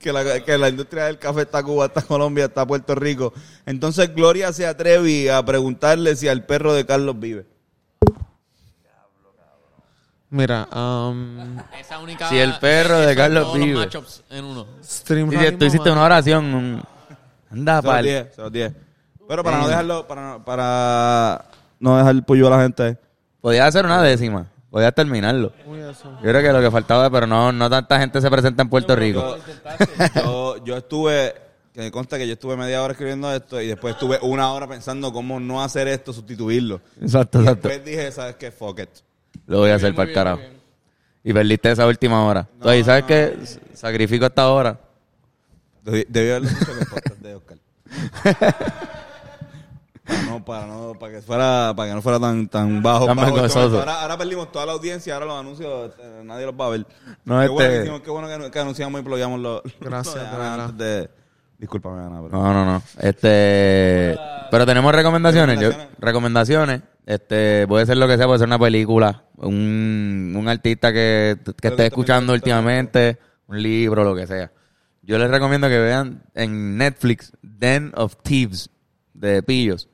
[0.00, 3.32] que, la, que la industria del café está Cuba, está Colombia, está Puerto Rico.
[3.66, 7.46] Entonces Gloria se atreve a preguntarle si al perro de Carlos vive.
[10.30, 12.28] Mira, um, Esa única.
[12.28, 13.88] Si el perro de Carlos vive.
[14.30, 14.66] en uno.
[14.82, 16.54] Stream Sí, Realismo tú hiciste una oración.
[16.54, 16.82] un-
[17.50, 18.04] Anda, Se los pal.
[18.04, 18.72] dije, se los dije.
[19.28, 21.44] Pero para no dejarlo, para, no- para
[21.80, 22.96] no dejar el pollo a la gente.
[23.40, 24.46] Podía hacer una décima.
[24.70, 25.52] Podías terminarlo.
[25.66, 26.10] Uy, eso.
[26.22, 28.94] Yo creo que lo que faltaba, pero no, no tanta gente se presenta en Puerto
[28.94, 29.36] Rico.
[30.14, 31.34] Yo, yo, estuve,
[31.74, 34.68] que me consta que yo estuve media hora escribiendo esto y después estuve una hora
[34.68, 36.80] pensando cómo no hacer esto, sustituirlo.
[37.00, 37.68] Exacto, Y exacto.
[37.68, 38.52] después dije, ¿sabes qué?
[38.52, 38.90] Fuck it.
[39.46, 40.42] Lo voy a hacer para el carajo.
[41.24, 42.48] Y perdiste esa última hora.
[42.54, 43.36] Entonces, ¿sabes qué?
[43.74, 44.78] Sacrifico esta hora.
[45.82, 47.58] Debí, haberlo escuchado en el podcast de Oscar.
[50.10, 53.06] para no, para no, para que fuera, para que no fuera tan, tan bajo.
[53.06, 56.70] Tan ahora, ahora perdimos toda la audiencia, ahora los anuncios, eh, nadie los va a
[56.70, 56.86] ver.
[57.24, 59.62] No, qué, este- bueno que hicimos, qué bueno que, que anunciamos y ployamos los.
[59.80, 61.10] Gracias, los- de antes de,
[61.58, 62.36] discúlpame, Ana, pero.
[62.42, 62.82] No, no, no.
[62.98, 64.16] Este,
[64.50, 65.58] pero tenemos recomendaciones.
[65.60, 66.00] Yo- Recomendaciones.
[66.00, 66.82] recomendaciones.
[67.06, 71.68] Este, puede ser lo que sea, puede ser una película, un, un artista que, que
[71.68, 74.52] esté escuchando últimamente, un libro, lo que sea.
[75.02, 78.70] Yo les recomiendo que vean en Netflix Den of Thieves
[79.14, 79.88] de Pillos,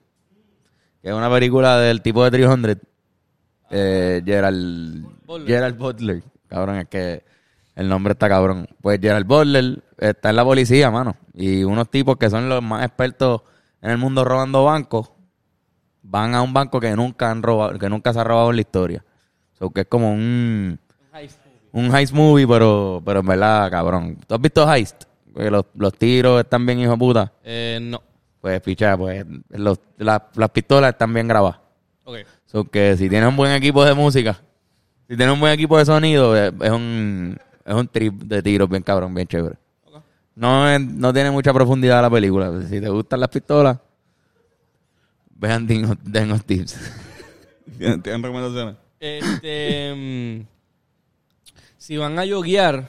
[1.07, 2.79] que es una película del tipo de 300.
[3.71, 5.47] Eh, Gerald, Butler.
[5.47, 6.23] Gerald Butler.
[6.49, 7.23] Cabrón, es que
[7.77, 8.67] el nombre está cabrón.
[8.83, 11.15] Pues Gerald Butler está en la policía, mano.
[11.33, 13.43] Y unos tipos que son los más expertos
[13.83, 15.13] en el mundo robando bancos
[16.03, 18.63] van a un banco que nunca han robado, que nunca se ha robado en la
[18.63, 19.05] historia.
[19.53, 20.77] So que es como un
[21.71, 24.19] un heist movie, pero, pero en verdad, cabrón.
[24.27, 25.05] ¿Tú has visto Heist?
[25.33, 27.33] Porque los, los tiros están bien hijo de puta.
[27.45, 28.03] Eh, no.
[28.41, 31.59] Pues, picha, pues los- la- las pistolas están bien grabadas.
[32.05, 32.19] Ok.
[32.47, 34.41] So que si tienes un buen equipo de música,
[35.09, 38.69] si tienes un buen equipo de sonido, es, es un, es un trip de tiros
[38.69, 39.57] bien cabrón, bien chévere.
[40.37, 42.53] No, es- no tiene mucha profundidad la película.
[42.69, 43.79] Si te gustan las pistolas,
[45.35, 46.79] vean Den of- Den of Thieves.
[47.79, 48.77] ¿Tienen, tienen recomendaciones?
[49.01, 50.47] Este, mm,
[51.79, 52.89] si van a yoguear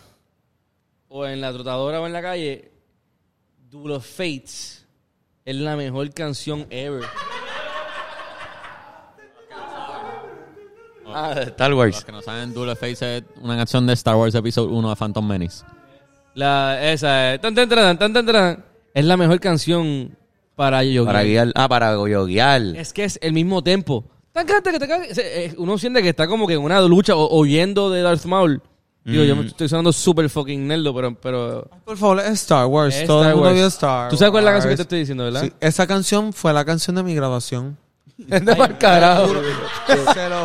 [1.09, 2.71] o en la trotadora o en la calle,
[3.69, 4.85] Duel of Fates
[5.47, 7.03] es la mejor canción ever.
[11.05, 11.95] ah, de Star Wars.
[11.95, 14.89] Los que no saben, Duel of Fates es una canción de Star Wars Episode 1
[14.89, 15.63] de Phantom Menace.
[16.35, 20.15] La, esa, eh, tan, tan, tan, tan, tan, tan, es la mejor canción
[20.55, 21.05] para yoguear.
[21.15, 22.61] Para guiar, ah, para yoguear.
[22.75, 24.03] Es que es el mismo tempo.
[24.33, 24.45] Tan,
[25.13, 28.25] se- eh, Uno siente que está como que en una lucha o oyendo de Darth
[28.25, 28.61] Maul.
[29.11, 31.15] Digo, yo me estoy sonando súper fucking nerdo, pero...
[31.15, 32.95] pero Por favor, es Star Wars.
[32.95, 33.57] Es Todo Star el mundo Wars.
[33.59, 35.43] vio Star ¿Tú sabes cuál es la canción que te estoy diciendo, verdad?
[35.43, 37.77] Sí, esa canción fue la canción de mi graduación.
[38.79, 39.31] Carajo.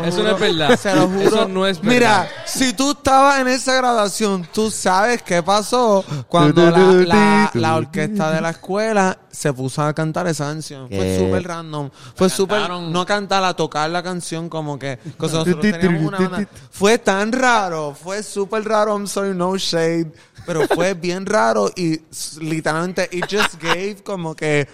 [0.05, 0.79] Eso no es verdad.
[0.79, 1.21] Se lo juro.
[1.21, 1.93] Eso no es verdad.
[1.93, 7.77] Mira, si tú estabas en esa graduación, tú sabes qué pasó cuando la, la, la
[7.77, 10.89] orquesta de la escuela se puso a cantar esa canción.
[10.89, 11.91] Fue súper random.
[12.15, 12.69] Fue súper...
[12.69, 14.99] No cantarla, tocar la canción como que...
[15.03, 16.49] que nosotros teníamos una banda.
[16.71, 17.95] Fue tan raro.
[17.95, 18.93] Fue súper raro.
[18.93, 20.13] I'm sorry, no shade.
[20.45, 22.01] Pero fue bien raro y
[22.41, 24.69] literalmente it just gave como que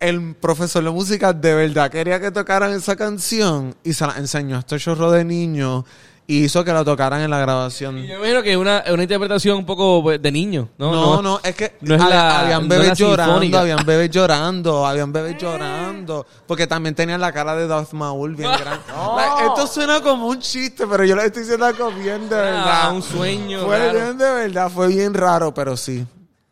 [0.00, 4.56] el profesor de música de verdad quería que tocaran esa canción y se la enseñó
[4.56, 5.84] a este chorro de niños
[6.30, 7.96] y hizo que la tocaran en la grabación.
[8.02, 10.92] Yo me imagino que es una, una interpretación un poco pues, de niño, ¿no?
[10.92, 13.60] No, no, es que no es hab- la- habían bebés llorando, sinfónica.
[13.60, 18.50] habían bebés llorando, habían bebés llorando, porque también tenían la cara de Darth Maul bien
[18.60, 18.84] grande.
[19.16, 22.82] Like, esto suena como un chiste, pero yo lo estoy diciendo algo bien de verdad.
[22.84, 23.64] Ah, un sueño.
[23.64, 23.92] Fue raro.
[23.98, 26.06] bien de verdad, fue bien raro, pero sí.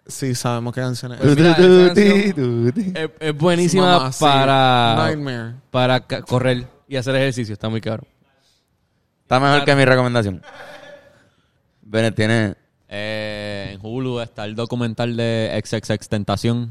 [0.08, 1.18] Sí, sabemos qué canciones.
[1.20, 4.20] Pues mira, esa canción es, es buenísima Mamá, sí.
[4.24, 5.54] para, Nightmare.
[5.70, 7.52] para ca- correr y hacer ejercicio.
[7.54, 8.04] Está muy caro.
[9.22, 10.42] Está mejor que mi recomendación.
[11.82, 12.54] Bennett tiene...
[12.88, 16.70] Eh, en Hulu está el documental de XXX Tentación.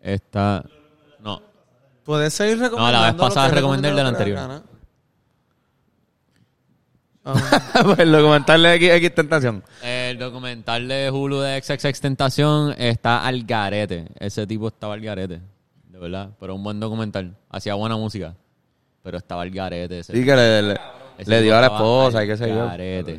[0.00, 0.64] Está...
[1.18, 1.42] No.
[2.04, 2.86] Puedes seguir recomendando.
[2.86, 4.62] No, la vez lo que pasada recomendé el del recomendé anterior.
[7.84, 9.64] pues el documental de X, X Tentación.
[9.82, 14.06] El documental de Hulu de XXX Tentación está al garete.
[14.18, 15.40] Ese tipo estaba al garete.
[15.88, 16.30] De verdad.
[16.38, 17.36] Pero un buen documental.
[17.50, 18.34] Hacía buena música.
[19.02, 20.00] Pero estaba al garete.
[20.00, 22.66] Ese Sí, que le, dio a la esposa al y qué sé yo.
[22.66, 23.18] garete.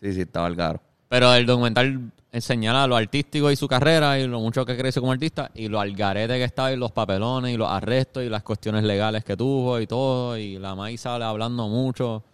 [0.00, 0.80] Sí, sí, estaba el caro.
[1.08, 5.12] Pero el documental señala lo artístico y su carrera y lo mucho que creció como
[5.12, 8.84] artista y lo algarete que estaba y los papelones y los arrestos y las cuestiones
[8.84, 10.38] legales que tuvo y todo.
[10.38, 12.24] Y la maíz sale hablando mucho.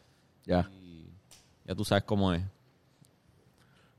[0.46, 0.68] Ya.
[1.70, 2.42] Ya tú sabes cómo es.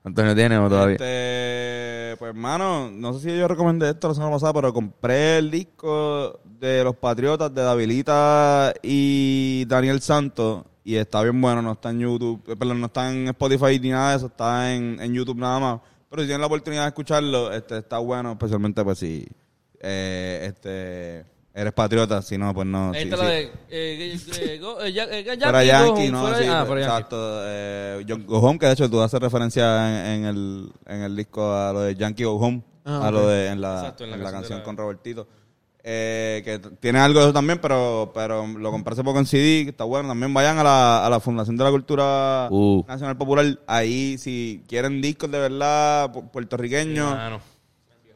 [0.03, 0.95] Antonio tiene o todavía.
[0.95, 5.49] Este, pues, hermano, no sé si yo recomendé esto la semana pasada, pero compré el
[5.49, 11.91] disco de los Patriotas de Davilita y Daniel Santos y está bien bueno, no está
[11.91, 15.13] en YouTube, eh, perdón, no está en Spotify ni nada de eso, está en, en
[15.13, 15.79] YouTube nada más.
[16.09, 19.25] Pero si tienen la oportunidad de escucharlo, este está bueno, especialmente pues si
[19.79, 22.91] eh, este eres patriota, si no, pues no.
[22.91, 23.23] Ahí sí, está sí.
[23.23, 23.41] la de...
[23.69, 26.21] Eh, eh, go- eh, ya- eh, Yankee, ¿no?
[26.21, 26.81] fuera- Sí, ah, Yankee.
[26.81, 27.17] exacto.
[27.45, 31.15] Eh, John Go Home, que de hecho tú haces referencia en, en el, en el
[31.15, 34.09] disco a lo de Yankee Go Home, Ah, a lo de, en la, Exacto, en
[34.11, 35.27] la en la canción la- con Robertito.
[35.83, 39.63] eh, que tiene algo de eso también, pero, pero lo compré hace poco en CD,
[39.65, 40.07] que está bueno.
[40.09, 42.83] También vayan a la, a la Fundación de la Cultura Uh.
[42.87, 43.45] Nacional Popular.
[43.67, 47.39] Ahí, si quieren discos de verdad pu- puertorriqueños, Mano.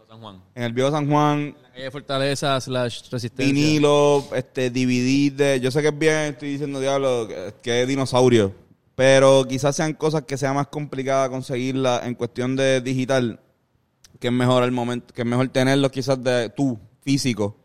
[0.08, 0.42] San Juan.
[0.56, 3.54] en el Viejo San Juan, calle Fortaleza slash Resistencia.
[3.54, 5.60] vinilo, este, de...
[5.62, 7.28] Yo sé que es bien, estoy diciendo, diablo,
[7.62, 8.54] que, es dinosaurio.
[8.96, 13.42] Pero quizás sean cosas que sea más complicada conseguirla en cuestión de digital,
[14.20, 17.58] que es mejor el momento, que es mejor tenerlo quizás de tú, físico,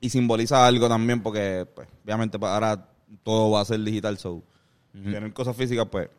[0.00, 2.88] y simboliza algo también, porque pues, obviamente ahora
[3.22, 4.42] todo va a ser digital, so
[4.92, 6.10] tener cosas físicas, pues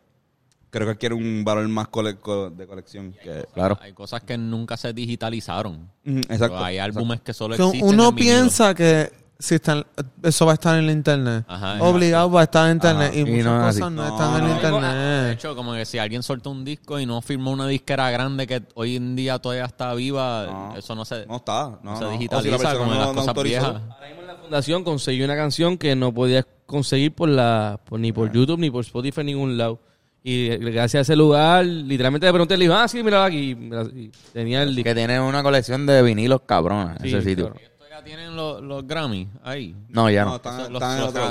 [0.72, 3.12] creo que adquiere un valor más cole- co- de colección.
[3.22, 3.78] Que, Claro.
[3.80, 5.88] Hay cosas que nunca se digitalizaron.
[6.04, 6.64] Exacto.
[6.64, 9.84] Hay álbumes que solo existen uno en piensa que si está,
[10.22, 11.44] eso va a estar en la internet.
[11.48, 13.08] Ajá, Obligado va a estar en internet.
[13.10, 13.16] Ajá.
[13.18, 13.80] Y, Y muchas no es cosas así.
[13.80, 14.48] no, No, están en no.
[14.48, 15.32] De internet.
[15.38, 18.62] hecho, como que si alguien soltó un disco y no firmó una disquera grande que
[18.74, 20.76] hoy en día todavía está viva, No.
[20.76, 21.78] eso no se, No está.
[21.82, 22.08] No, no se no.
[22.08, 23.60] O si la digitaliza como en no- las no cosas autorizó.
[23.60, 23.82] viejas.
[23.90, 27.98] Ahora mismo en la fundación conseguí una canción que no podías conseguir por la por,
[28.00, 29.80] ni por YouTube ni por Spotify en ningún lado.
[30.24, 33.56] Y eh, gracias a ese lugar, literalmente le pregunté, le dijo, ah, sí, mira aquí.
[33.94, 34.88] Y tenía el disco.
[34.90, 37.52] Que tiene una colección de vinilos cabrona Sí, ese sitio.
[37.60, 39.74] Esto ya tienen los, los Grammy ahí.
[39.88, 40.36] No, ya No, no.
[40.36, 41.22] están, Los- están en los otro.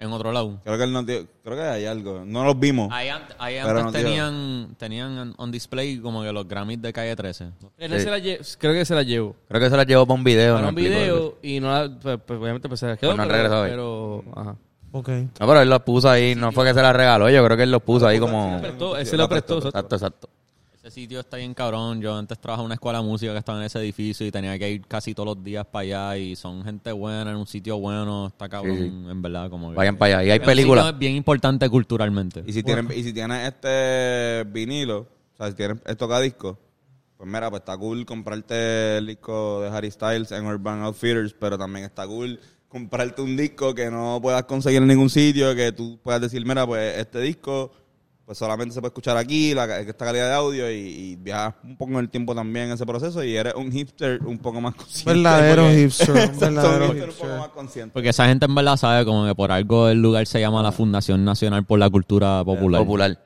[0.00, 0.60] En lado.
[0.62, 2.22] Creo que él no creo que hay algo.
[2.24, 2.88] No los vimos.
[2.92, 3.34] Ahí, antes
[3.82, 4.00] no, tío.
[4.02, 7.50] tenían, tenían on display como que los Grammys de calle 13.
[7.78, 9.34] En ese la lle- creo que se la llevo.
[9.48, 10.54] Creo que se la llevó para un video.
[10.54, 13.10] Para no un video y no la, pues, pues, obviamente pues se la quedó.
[13.10, 14.56] Pues no han pero, pero, ajá.
[14.98, 15.08] Ok.
[15.08, 16.34] No, pero él los puso ahí.
[16.34, 17.28] No fue que se la regaló.
[17.30, 18.60] Yo creo que él los puso ahí como...
[18.60, 19.58] Prestó, ese lo prestó.
[19.58, 20.28] Exacto, exacto.
[20.82, 22.00] Ese sitio está bien cabrón.
[22.00, 24.58] Yo antes trabajaba en una escuela de música que estaba en ese edificio y tenía
[24.58, 27.78] que ir casi todos los días para allá y son gente buena en un sitio
[27.78, 28.28] bueno.
[28.28, 29.50] Está cabrón, Sí, en verdad.
[29.50, 30.28] Como que- Vayan para allá.
[30.28, 30.86] Y hay Es películas.
[30.86, 32.42] sitio bien importante culturalmente.
[32.46, 36.56] Y si tienes, y si tienes este vinilo, o sea, si tienes el tocadiscos,
[37.18, 41.58] pues mira, pues está cool comprarte el disco de Harry Styles en Urban Outfitters, pero
[41.58, 42.38] también está cool
[42.68, 46.66] comprarte un disco que no puedas conseguir en ningún sitio, que tú puedas decir, mira,
[46.66, 47.70] pues este disco
[48.24, 51.78] pues solamente se puede escuchar aquí, la, esta calidad de audio y, y viajas un
[51.78, 54.74] poco en el tiempo también en ese proceso y eres un hipster un poco más
[54.74, 55.14] consciente.
[55.14, 57.92] Verdadero porque- hipster, un verdadero un hipster un poco más consciente.
[57.94, 60.72] Porque esa gente en verdad sabe como que por algo el lugar se llama la
[60.72, 62.82] Fundación Nacional por la Cultura Popular.
[62.82, 63.18] Popular.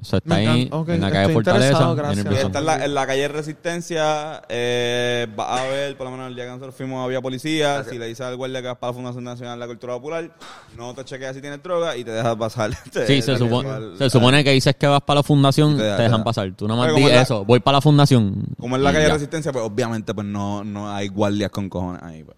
[0.00, 1.82] O sea, está ahí en la calle estoy Fortaleza.
[1.82, 2.24] en el gracias.
[2.26, 2.46] Brizón.
[2.48, 6.34] Está en la, en la calle Resistencia, eh, va a ver, por lo menos el
[6.34, 8.94] día que nosotros fuimos había policía, si le dices al guardia que vas para la
[8.94, 10.30] Fundación Nacional de la Cultura Popular,
[10.76, 12.70] no te chequeas si tienes droga y te dejas pasar.
[12.92, 15.76] Te- Sí, se, te- supo- al- se supone que dices que vas para la fundación,
[15.76, 16.24] Te te, da- te dejan da.
[16.24, 16.52] pasar.
[16.54, 18.44] Tú nada Pero más como di es la- eso, voy para la fundación.
[18.60, 19.14] Como en la calle ya.
[19.14, 22.22] Resistencia, pues obviamente pues no, no hay guardias con cojones ahí.
[22.24, 22.36] Pues.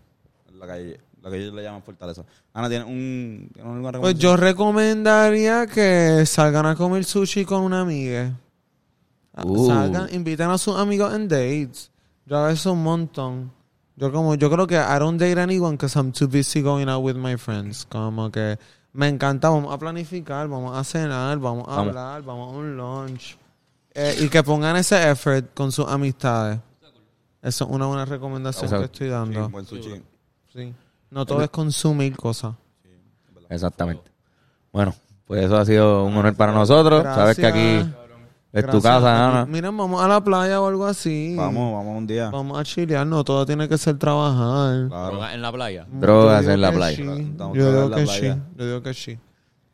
[0.53, 1.01] En la calle,
[1.31, 2.25] que ellos le llaman Fortaleza.
[2.55, 3.51] Ana, ¿tiene un...
[3.53, 8.33] ¿tiene alguna Pues yo recomendaría que salgan a comer sushi con una amiga.
[9.35, 9.67] Ah, Uh.
[9.67, 11.91] Salgan, inviten a sus amigos en dates.
[12.27, 13.53] Yo hago eso un montón.
[13.97, 17.03] Yo como, yo creo que I don't date anyone because I'm too busy going out
[17.03, 17.87] with my friends.
[17.89, 18.59] Como que
[18.93, 21.89] me encanta, vamos a planificar, vamos a cenar, vamos a Vamos.
[21.89, 23.37] hablar, vamos a un lunch.
[23.95, 26.59] Eh, y que pongan ese effort con sus amistades.
[27.43, 29.47] Eso es una buena recomendación que estoy Sí, dando.
[29.47, 30.03] un buen sushi.
[30.53, 30.75] Sí.
[31.17, 32.55] No todo es consumir cosas.
[33.49, 34.11] Exactamente.
[34.71, 34.95] Bueno,
[35.27, 37.03] pues eso ha sido un honor para nosotros.
[37.03, 37.91] Sabes que aquí
[38.53, 38.83] es tu Gracias.
[38.83, 39.47] casa, Ana.
[39.47, 41.35] Miren, vamos a la playa o algo así.
[41.35, 42.29] Vamos, vamos un día.
[42.29, 44.89] Vamos a chilear, no todo tiene que ser trabajar.
[44.89, 45.07] Claro.
[45.13, 45.87] Drogas En la playa.
[45.91, 46.97] Drogas Yo digo en la que playa.
[46.97, 47.03] sí.
[47.33, 48.35] Estamos Yo todos digo en la que playa.
[48.35, 48.41] sí.
[48.59, 49.19] Yo digo que sí.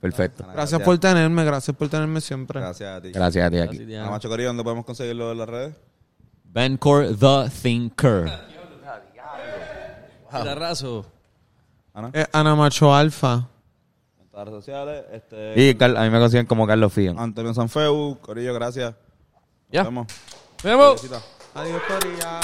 [0.01, 0.45] Perfecto.
[0.53, 2.61] Gracias por tenerme, gracias por tenerme siempre.
[2.61, 3.11] Gracias a ti.
[3.11, 3.78] Gracias a ti aquí.
[4.09, 5.74] Macho Corillo, ¿dónde podemos conseguirlo en las redes?
[6.45, 8.30] Bencor The Thinker.
[10.32, 11.05] Guitarrazo.
[11.95, 13.49] Ana, Eh, Ana Macho Alfa.
[14.20, 15.05] en todas las redes sociales.
[15.12, 17.18] Este, Y Car- a mí me consiguen como Carlos Fion.
[17.18, 18.95] Antonio Sanfeu, Corillo, gracias.
[19.70, 19.82] Ya.
[19.84, 20.07] Nos vemos.
[20.57, 21.01] Nos vemos.
[21.01, 21.22] Felicita.
[21.55, 22.40] Adiós, Corilla.